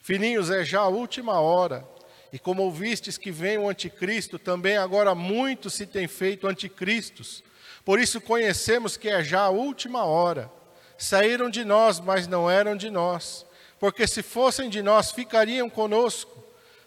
[0.00, 1.84] Filhinhos, é já a última hora.
[2.32, 7.42] E como ouvistes que vem o anticristo, também agora muitos se têm feito anticristos.
[7.84, 10.48] Por isso conhecemos que é já a última hora.
[10.96, 13.44] Saíram de nós, mas não eram de nós.
[13.80, 16.40] Porque se fossem de nós, ficariam conosco.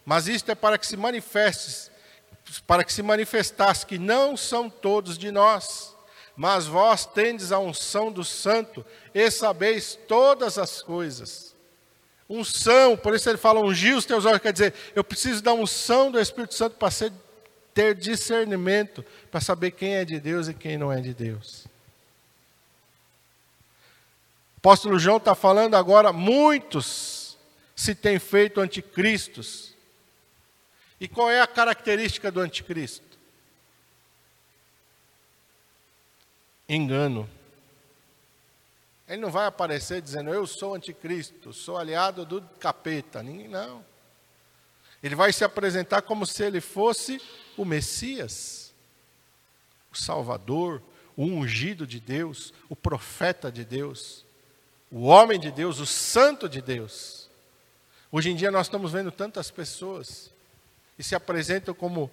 [0.05, 1.91] Mas isto é para que se manifeste
[2.65, 5.94] para que se manifestasse que não são todos de nós,
[6.35, 11.55] mas vós tendes a unção do Santo e sabeis todas as coisas.
[12.29, 16.11] Unção, por isso ele fala ungir os teus olhos, quer dizer, eu preciso da unção
[16.11, 16.91] do Espírito Santo para
[17.73, 21.65] ter discernimento, para saber quem é de Deus e quem não é de Deus.
[24.55, 27.37] O apóstolo João está falando agora, muitos
[27.75, 29.75] se têm feito anticristos,
[30.99, 33.14] e qual é a característica do anticristo?
[36.67, 37.29] Engano.
[39.07, 43.21] Ele não vai aparecer dizendo, eu sou anticristo, sou aliado do capeta.
[43.21, 43.85] Não.
[45.03, 47.21] Ele vai se apresentar como se ele fosse
[47.55, 48.73] o Messias,
[49.93, 50.81] o Salvador,
[51.15, 54.25] o ungido de Deus, o profeta de Deus,
[54.91, 57.29] o homem de Deus, o santo de Deus.
[58.11, 60.31] Hoje em dia nós estamos vendo tantas pessoas
[60.97, 62.09] e se apresentam como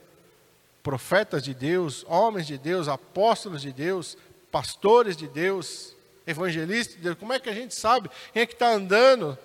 [0.83, 4.19] profetas de Deus, homens de Deus, apóstolos de Deus,
[4.53, 7.19] pastores de Deus, evangelistas de Deus.
[7.19, 9.37] Como é que a gente sabe quem é que está andando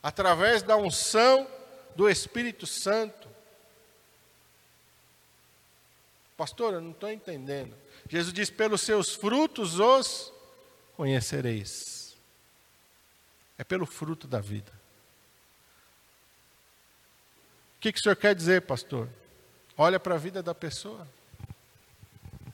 [0.00, 1.48] através da unção
[1.96, 3.28] do Espírito Santo?
[6.36, 7.74] Pastor, eu não estou entendendo.
[8.08, 10.32] Jesus diz: pelos seus frutos os
[10.96, 12.16] conhecereis.
[13.58, 14.84] É pelo fruto da vida
[17.84, 19.06] que, que o senhor quer dizer, pastor?
[19.76, 21.06] Olha para a vida da pessoa.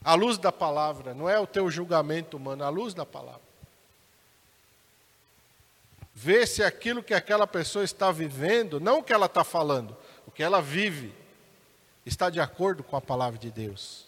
[0.03, 3.41] A luz da palavra, não é o teu julgamento humano, a luz da palavra.
[6.13, 9.95] Vê se aquilo que aquela pessoa está vivendo, não o que ela está falando,
[10.25, 11.13] o que ela vive,
[12.05, 14.05] está de acordo com a palavra de Deus.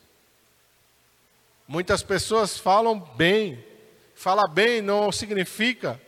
[1.67, 3.63] Muitas pessoas falam bem,
[4.15, 5.99] falar bem não significa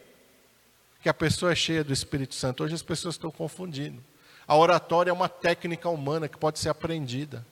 [1.02, 2.64] que a pessoa é cheia do Espírito Santo.
[2.64, 4.04] Hoje as pessoas estão confundindo.
[4.48, 7.46] A oratória é uma técnica humana que pode ser aprendida.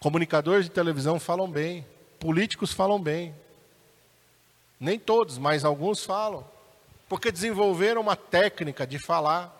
[0.00, 1.84] Comunicadores de televisão falam bem,
[2.20, 3.34] políticos falam bem.
[4.78, 6.48] Nem todos, mas alguns falam.
[7.08, 9.54] Porque desenvolveram uma técnica de falar.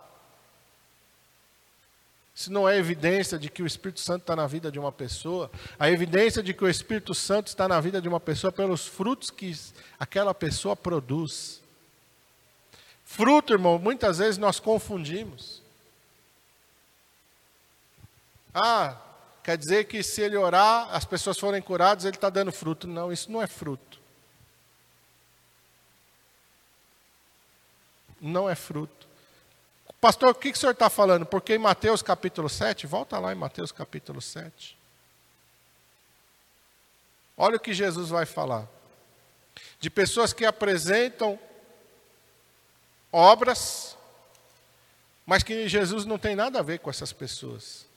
[2.34, 5.51] Isso não é evidência de que o Espírito Santo está na vida de uma pessoa.
[5.76, 9.30] A evidência de que o Espírito Santo está na vida de uma pessoa pelos frutos
[9.30, 9.53] que
[9.99, 11.61] aquela pessoa produz.
[13.05, 15.62] Fruto, irmão, muitas vezes nós confundimos.
[18.55, 18.97] Ah,
[19.49, 22.86] quer dizer que se ele orar, as pessoas forem curadas, ele está dando fruto.
[22.86, 23.99] Não, isso não é fruto.
[28.20, 29.09] Não é fruto.
[29.99, 31.24] Pastor, o que, que o senhor está falando?
[31.24, 34.76] Porque em Mateus capítulo 7, volta lá em Mateus capítulo 7.
[37.34, 38.68] Olha o que Jesus vai falar.
[39.80, 41.40] De pessoas que apresentam
[43.11, 43.96] obras,
[45.24, 47.88] mas que Jesus não tem nada a ver com essas pessoas.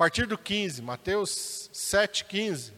[0.00, 2.72] A partir do 15, Mateus 7, 15.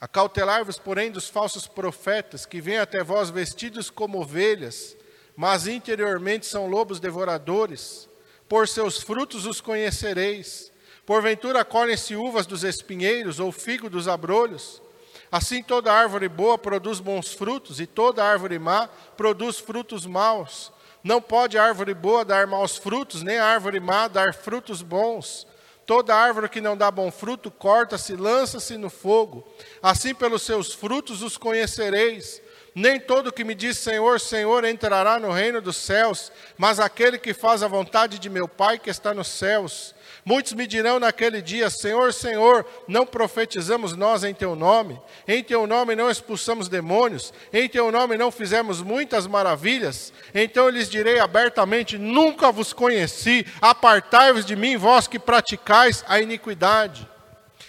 [0.00, 4.96] Acautelar-vos, porém, dos falsos profetas, que vêm até vós vestidos como ovelhas,
[5.36, 8.08] mas interiormente são lobos devoradores.
[8.48, 10.72] Por seus frutos os conhecereis.
[11.06, 14.82] Porventura colhem-se uvas dos espinheiros ou figo dos abrolhos?
[15.30, 20.72] Assim toda árvore boa produz bons frutos, e toda árvore má produz frutos maus.
[21.04, 25.46] Não pode árvore boa dar maus frutos, nem árvore má dar frutos bons.
[25.84, 29.46] Toda árvore que não dá bom fruto, corta-se, lança-se no fogo.
[29.82, 32.40] Assim, pelos seus frutos os conhecereis.
[32.74, 37.34] Nem todo que me diz Senhor, Senhor entrará no reino dos céus, mas aquele que
[37.34, 39.94] faz a vontade de meu Pai que está nos céus.
[40.24, 44.98] Muitos me dirão naquele dia: Senhor, Senhor, não profetizamos nós em teu nome?
[45.28, 47.32] Em teu nome não expulsamos demônios?
[47.52, 50.14] Em teu nome não fizemos muitas maravilhas?
[50.34, 56.18] Então eu lhes direi abertamente: Nunca vos conheci, apartai-vos de mim, vós que praticais a
[56.18, 57.06] iniquidade.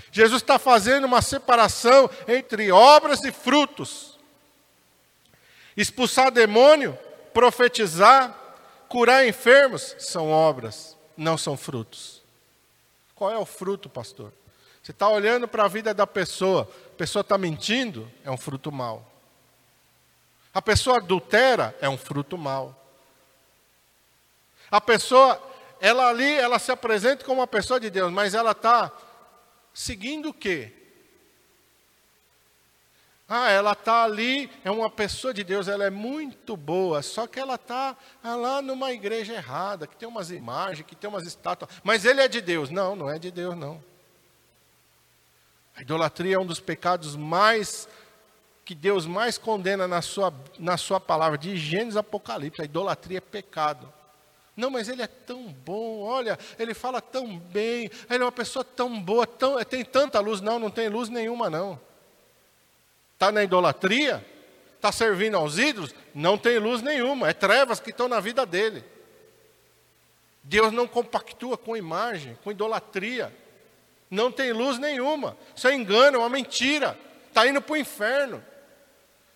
[0.10, 4.18] Jesus está fazendo uma separação entre obras e frutos.
[5.76, 6.98] Expulsar demônio,
[7.34, 8.34] profetizar,
[8.88, 12.15] curar enfermos são obras, não são frutos.
[13.16, 14.32] Qual é o fruto, pastor?
[14.84, 18.72] Você está olhando para a vida da pessoa, a pessoa está mentindo, é um fruto
[18.72, 19.10] mau.
[20.54, 22.80] A pessoa adultera, é um fruto mau.
[24.70, 25.42] A pessoa,
[25.80, 28.92] ela ali, ela se apresenta como uma pessoa de Deus, mas ela está
[29.74, 30.72] seguindo o quê?
[33.28, 37.40] Ah, ela está ali, é uma pessoa de Deus, ela é muito boa, só que
[37.40, 41.72] ela está ah, lá numa igreja errada, que tem umas imagens, que tem umas estátuas.
[41.84, 42.70] Mas ele é de Deus.
[42.70, 43.84] Não, não é de Deus, não.
[45.76, 47.90] A idolatria é um dos pecados mais
[48.64, 52.62] que Deus mais condena na sua, na sua palavra, de Gênesis Apocalipse.
[52.62, 53.92] A idolatria é pecado.
[54.56, 58.64] Não, mas ele é tão bom, olha, ele fala tão bem, ele é uma pessoa
[58.64, 60.42] tão boa, tão, tem tanta luz.
[60.42, 61.80] Não, não tem luz nenhuma, não.
[63.26, 64.24] Está na idolatria?
[64.76, 65.96] Está servindo aos ídolos?
[66.14, 68.84] Não tem luz nenhuma, é trevas que estão na vida dele.
[70.44, 73.36] Deus não compactua com imagem, com idolatria.
[74.12, 75.36] Não tem luz nenhuma.
[75.56, 76.96] Isso é engano, é uma mentira.
[77.28, 78.46] Está indo para o inferno.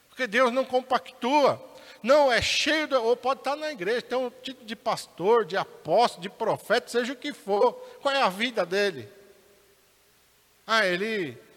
[0.08, 1.60] Porque Deus não compactua.
[2.04, 5.58] Não, é cheio, de, ou pode estar na igreja, tem um tipo de pastor, de
[5.58, 7.74] apóstolo, de profeta, seja o que for.
[8.04, 9.10] Qual é a vida dele?
[10.68, 11.49] Ah, ele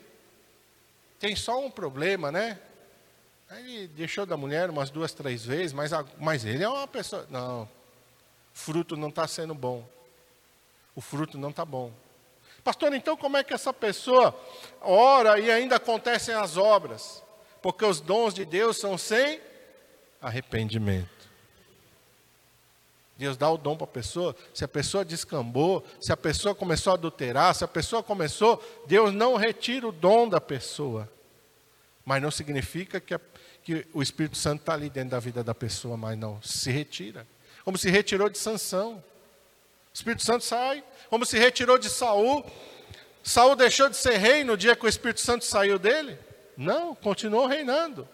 [1.22, 2.58] tem só um problema, né?
[3.52, 7.24] Ele deixou da mulher umas duas, três vezes, mas, mas ele é uma pessoa.
[7.30, 7.68] Não,
[8.52, 9.88] fruto não está sendo bom.
[10.96, 11.92] O fruto não está bom.
[12.64, 14.36] Pastor, então como é que essa pessoa
[14.80, 17.22] ora e ainda acontecem as obras?
[17.62, 19.40] Porque os dons de Deus são sem
[20.20, 21.08] arrependimento.
[23.22, 24.34] Deus dá o dom para a pessoa.
[24.52, 29.14] Se a pessoa descambou, se a pessoa começou a adulterar, se a pessoa começou, Deus
[29.14, 31.08] não retira o dom da pessoa.
[32.04, 33.20] Mas não significa que, a,
[33.62, 37.24] que o Espírito Santo está ali dentro da vida da pessoa, mas não, se retira.
[37.64, 38.94] Como se retirou de Sansão.
[38.94, 42.44] O Espírito Santo sai, como se retirou de Saul.
[43.22, 46.18] Saul deixou de ser rei no dia que o Espírito Santo saiu dele?
[46.56, 48.08] Não, continuou reinando.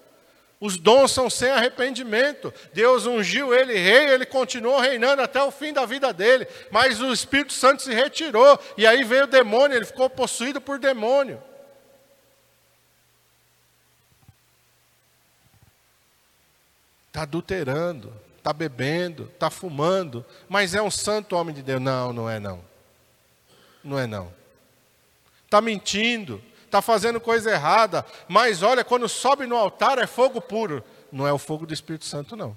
[0.61, 2.53] Os dons são sem arrependimento.
[2.73, 6.49] Deus ungiu ele rei, ele continuou reinando até o fim da vida dele.
[6.71, 8.59] Mas o Espírito Santo se retirou.
[8.77, 11.41] E aí veio o demônio, ele ficou possuído por demônio.
[17.07, 21.81] Está adulterando, está bebendo, está fumando, mas é um santo homem de Deus.
[21.81, 22.65] Não, não é não.
[23.85, 24.33] Não é não.
[25.45, 30.85] Está mentindo, está fazendo coisa errada, mas olha, quando sobe no altar é fogo puro.
[31.11, 32.57] Não é o fogo do Espírito Santo, não.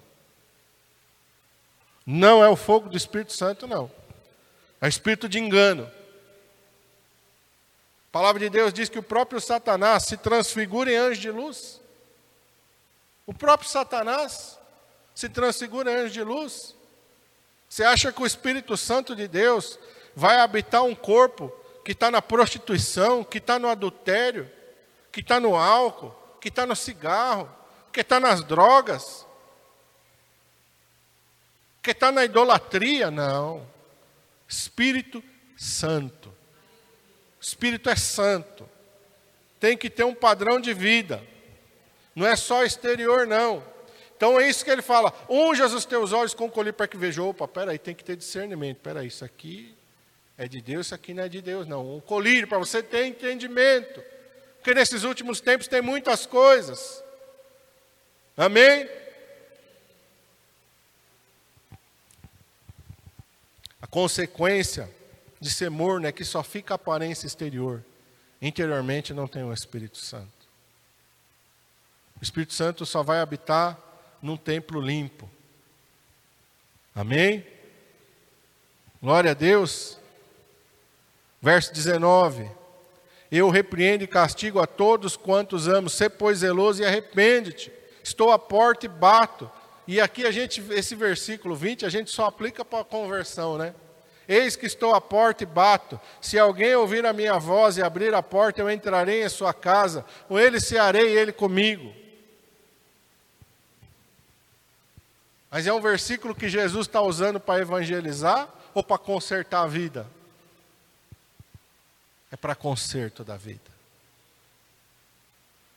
[2.06, 3.90] Não é o fogo do Espírito Santo, não.
[4.82, 5.90] É espírito de engano.
[8.10, 11.80] A palavra de Deus diz que o próprio Satanás se transfigura em anjo de luz.
[13.26, 14.60] O próprio Satanás
[15.16, 16.76] se transfigura em anjo de luz.
[17.70, 19.80] Você acha que o Espírito Santo de Deus
[20.14, 21.54] vai habitar um corpo
[21.84, 24.50] que está na prostituição, que está no adultério,
[25.12, 27.50] que está no álcool, que está no cigarro,
[27.92, 29.26] que está nas drogas,
[31.82, 33.10] que está na idolatria.
[33.10, 33.68] Não.
[34.48, 35.24] Espírito
[35.58, 36.34] Santo.
[37.40, 38.70] Espírito é santo.
[39.60, 41.24] Tem que ter um padrão de vida.
[42.16, 43.64] Não é só exterior, não.
[44.16, 45.12] Então é isso que ele fala.
[45.28, 47.24] Unjas os teus olhos com colírio para que veja.
[47.24, 48.78] Opa, peraí, tem que ter discernimento.
[48.78, 49.76] Peraí, isso aqui
[50.42, 51.98] é de Deus, isso aqui não é de Deus, não.
[51.98, 54.04] Um colírio para você ter entendimento.
[54.56, 57.04] Porque nesses últimos tempos tem muitas coisas.
[58.36, 58.90] Amém?
[63.80, 64.90] A consequência
[65.40, 67.86] de ser morno é que só fica a aparência exterior.
[68.42, 70.48] Interiormente não tem o Espírito Santo.
[72.20, 73.80] O Espírito Santo só vai habitar
[74.20, 75.30] num templo limpo.
[76.96, 77.46] Amém?
[79.00, 80.01] Glória a Deus.
[81.42, 82.50] Verso 19:
[83.32, 87.72] Eu repreendo e castigo a todos quantos amo, sê pois zeloso e arrepende-te.
[88.04, 89.50] Estou à porta e bato,
[89.88, 93.74] E aqui a gente, esse versículo 20, a gente só aplica para a conversão, né?
[94.28, 96.00] Eis que estou à porta e bato.
[96.22, 100.06] Se alguém ouvir a minha voz e abrir a porta, eu entrarei em sua casa.
[100.28, 101.94] Com ele cearei, ele comigo.
[105.50, 110.08] Mas é um versículo que Jesus está usando para evangelizar ou para consertar a vida?
[112.32, 113.70] É para conserto da vida.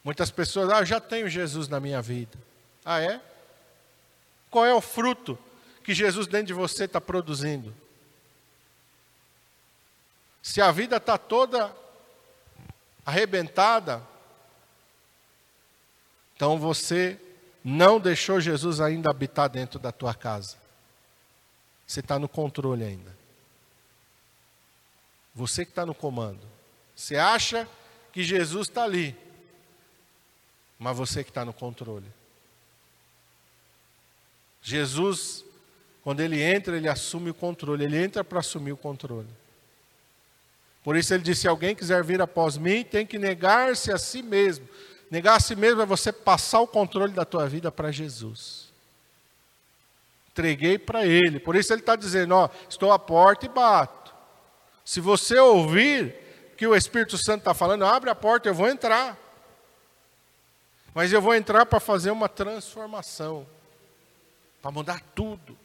[0.04, 2.38] Muitas pessoas, ah, eu já tenho Jesus na minha vida.
[2.84, 3.20] Ah, é?
[4.50, 5.38] Qual é o fruto
[5.82, 7.74] que Jesus dentro de você está produzindo?
[10.42, 11.74] Se a vida está toda
[13.04, 14.02] arrebentada,
[16.36, 17.18] então você
[17.64, 20.58] não deixou Jesus ainda habitar dentro da tua casa.
[21.86, 23.23] Você está no controle ainda.
[25.34, 26.40] Você que está no comando.
[26.94, 27.68] Você acha
[28.12, 29.16] que Jesus está ali,
[30.78, 32.06] mas você que está no controle.
[34.62, 35.44] Jesus,
[36.02, 37.84] quando ele entra, ele assume o controle.
[37.84, 39.28] Ele entra para assumir o controle.
[40.84, 44.22] Por isso ele disse: se alguém quiser vir após mim, tem que negar-se a si
[44.22, 44.68] mesmo.
[45.10, 48.72] Negar a si mesmo é você passar o controle da tua vida para Jesus.
[50.30, 51.38] Entreguei para Ele.
[51.38, 54.03] Por isso ele está dizendo: ó, estou à porta e bato.
[54.84, 56.14] Se você ouvir
[56.56, 59.18] que o Espírito Santo está falando, abre a porta, eu vou entrar.
[60.92, 63.46] Mas eu vou entrar para fazer uma transformação,
[64.62, 65.58] para mudar tudo.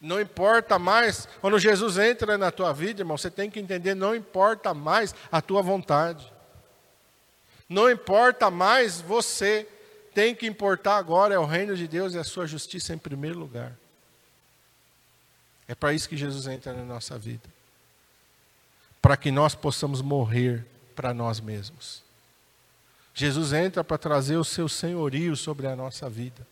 [0.00, 4.14] Não importa mais, quando Jesus entra na tua vida, irmão, você tem que entender, não
[4.14, 6.32] importa mais a tua vontade.
[7.68, 9.66] Não importa mais você,
[10.14, 13.38] tem que importar agora é o reino de Deus e a sua justiça em primeiro
[13.38, 13.76] lugar.
[15.66, 17.53] É para isso que Jesus entra na nossa vida.
[19.04, 20.64] Para que nós possamos morrer
[20.96, 22.02] para nós mesmos.
[23.12, 26.46] Jesus entra para trazer o seu senhorio sobre a nossa vida.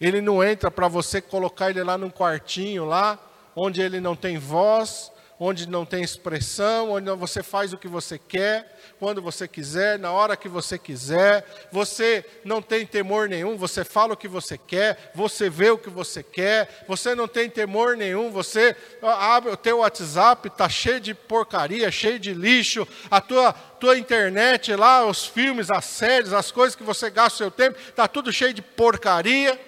[0.00, 3.18] Ele não entra para você colocar ele lá num quartinho lá,
[3.54, 8.18] onde ele não tem voz, onde não tem expressão, onde você faz o que você
[8.18, 11.44] quer, quando você quiser, na hora que você quiser.
[11.70, 15.90] Você não tem temor nenhum, você fala o que você quer, você vê o que
[15.90, 21.14] você quer, você não tem temor nenhum, você abre o teu WhatsApp, está cheio de
[21.14, 26.74] porcaria, cheio de lixo, a tua, tua internet lá, os filmes, as séries, as coisas
[26.74, 29.58] que você gasta o seu tempo, está tudo cheio de porcaria.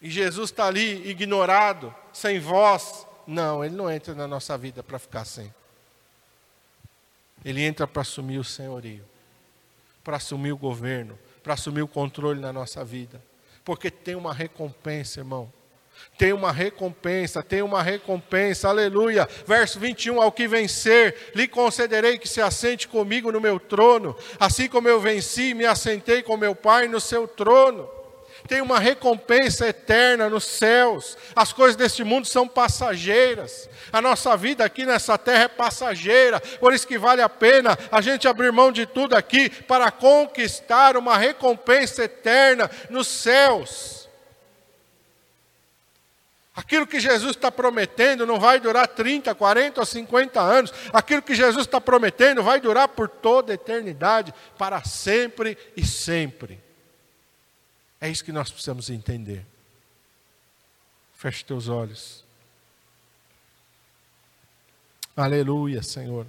[0.00, 3.06] E Jesus está ali ignorado, sem voz.
[3.26, 5.52] Não, ele não entra na nossa vida para ficar sem.
[7.44, 9.04] Ele entra para assumir o senhorio,
[10.02, 13.22] para assumir o governo, para assumir o controle na nossa vida.
[13.64, 15.52] Porque tem uma recompensa, irmão.
[16.18, 19.28] Tem uma recompensa, tem uma recompensa, aleluia.
[19.46, 24.68] Verso 21: Ao que vencer, lhe concederei que se assente comigo no meu trono, assim
[24.68, 27.93] como eu venci e me assentei com meu Pai no seu trono
[28.46, 31.16] tem uma recompensa eterna nos céus.
[31.34, 33.68] As coisas deste mundo são passageiras.
[33.92, 36.40] A nossa vida aqui nessa terra é passageira.
[36.40, 40.96] Por isso que vale a pena a gente abrir mão de tudo aqui para conquistar
[40.96, 44.08] uma recompensa eterna nos céus.
[46.56, 50.72] Aquilo que Jesus está prometendo não vai durar 30, 40 ou 50 anos.
[50.92, 56.63] Aquilo que Jesus está prometendo vai durar por toda a eternidade, para sempre e sempre.
[58.04, 59.46] É isso que nós precisamos entender.
[61.14, 62.22] Feche teus olhos.
[65.16, 66.26] Aleluia, Senhor.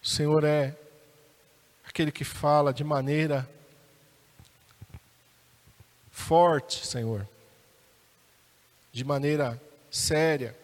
[0.00, 0.78] O Senhor é
[1.84, 3.50] aquele que fala de maneira
[6.12, 7.28] forte, Senhor,
[8.92, 9.60] de maneira
[9.90, 10.56] séria,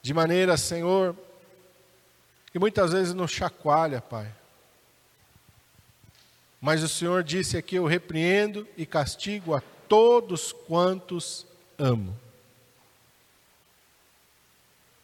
[0.00, 1.14] de maneira, Senhor,
[2.50, 4.39] que muitas vezes nos chacoalha, Pai.
[6.60, 11.46] Mas o Senhor disse aqui: Eu repreendo e castigo a todos quantos
[11.78, 12.16] amo.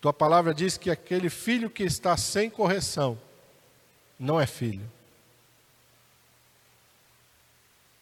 [0.01, 3.19] Tua palavra diz que aquele filho que está sem correção
[4.19, 4.89] não é filho.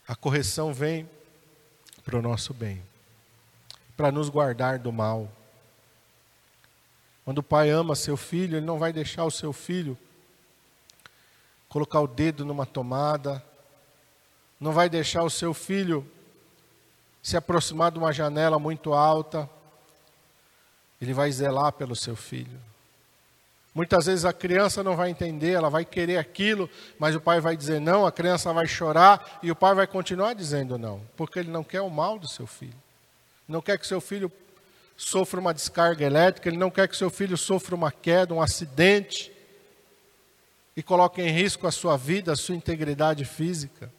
[0.07, 1.09] A correção vem
[2.05, 2.83] para o nosso bem,
[3.97, 5.31] para nos guardar do mal.
[7.25, 9.97] Quando o pai ama seu filho, ele não vai deixar o seu filho
[11.75, 13.43] colocar o dedo numa tomada,
[14.61, 16.09] não vai deixar o seu filho
[17.21, 19.51] se aproximar de uma janela muito alta,
[21.03, 22.61] ele vai zelar pelo seu filho.
[23.75, 27.57] Muitas vezes a criança não vai entender, ela vai querer aquilo, mas o pai vai
[27.57, 31.51] dizer não, a criança vai chorar e o pai vai continuar dizendo não, porque ele
[31.51, 32.81] não quer o mal do seu filho.
[33.49, 34.31] Não quer que seu filho
[34.97, 39.34] sofra uma descarga elétrica, ele não quer que seu filho sofra uma queda, um acidente.
[40.77, 43.93] E coloca em risco a sua vida, a sua integridade física.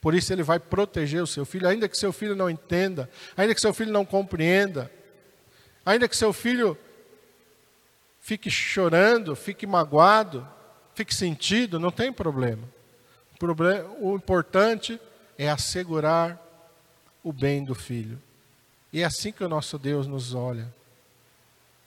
[0.00, 3.54] Por isso ele vai proteger o seu filho, ainda que seu filho não entenda, ainda
[3.54, 4.90] que seu filho não compreenda,
[5.84, 6.76] ainda que seu filho
[8.20, 10.46] fique chorando, fique magoado,
[10.94, 12.62] fique sentido, não tem problema.
[14.00, 15.00] O, importante
[15.36, 16.40] é assegurar
[17.22, 18.20] o bem do filho.
[18.92, 20.72] E é assim que o nosso Deus nos olha.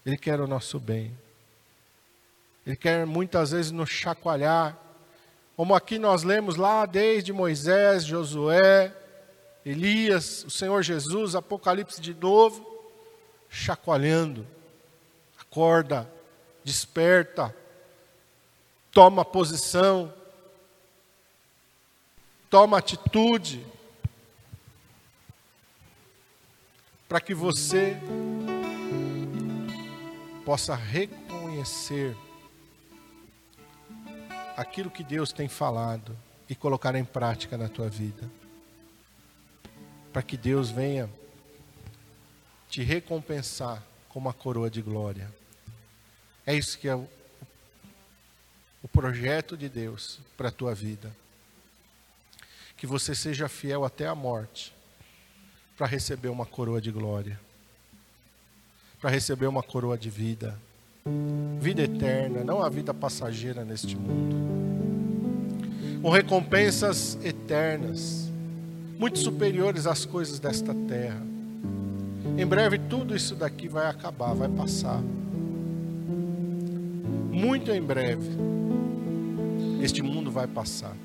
[0.06, 1.12] Ele quer o nosso bem.
[2.68, 4.78] Ele quer muitas vezes nos chacoalhar,
[5.56, 8.94] como aqui nós lemos lá desde Moisés, Josué,
[9.66, 12.84] Elias, o Senhor Jesus, Apocalipse de novo,
[13.50, 14.46] chacoalhando.
[15.40, 16.12] Acorda,
[16.62, 17.56] desperta,
[18.92, 20.14] toma posição,
[22.50, 23.66] toma atitude,
[27.08, 27.96] para que você
[30.44, 32.14] possa reconhecer
[34.58, 36.18] aquilo que Deus tem falado
[36.50, 38.28] e colocar em prática na tua vida.
[40.12, 41.08] Para que Deus venha
[42.68, 45.32] te recompensar com uma coroa de glória.
[46.44, 47.08] É isso que é o,
[48.82, 51.16] o projeto de Deus para a tua vida.
[52.76, 54.74] Que você seja fiel até a morte
[55.78, 57.40] para receber uma coroa de glória,
[59.00, 60.60] para receber uma coroa de vida
[61.60, 64.38] vida eterna, não a vida passageira neste mundo.
[66.02, 68.32] Com recompensas eternas,
[68.98, 71.22] muito superiores às coisas desta terra.
[72.38, 75.02] Em breve tudo isso daqui vai acabar, vai passar.
[77.32, 78.30] Muito em breve,
[79.82, 80.96] este mundo vai passar.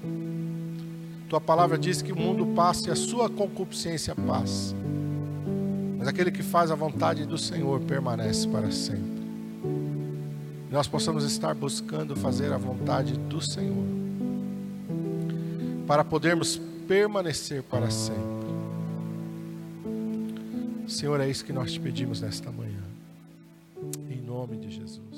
[1.28, 4.74] Tua palavra diz que o mundo passa e a sua concupiscência passa.
[5.98, 9.11] Mas aquele que faz a vontade do Senhor permanece para sempre
[10.72, 13.84] nós possamos estar buscando fazer a vontade do Senhor,
[15.86, 16.58] para podermos
[16.88, 18.22] permanecer para sempre.
[20.88, 22.82] Senhor, é isso que nós te pedimos nesta manhã,
[24.10, 25.11] em nome de Jesus.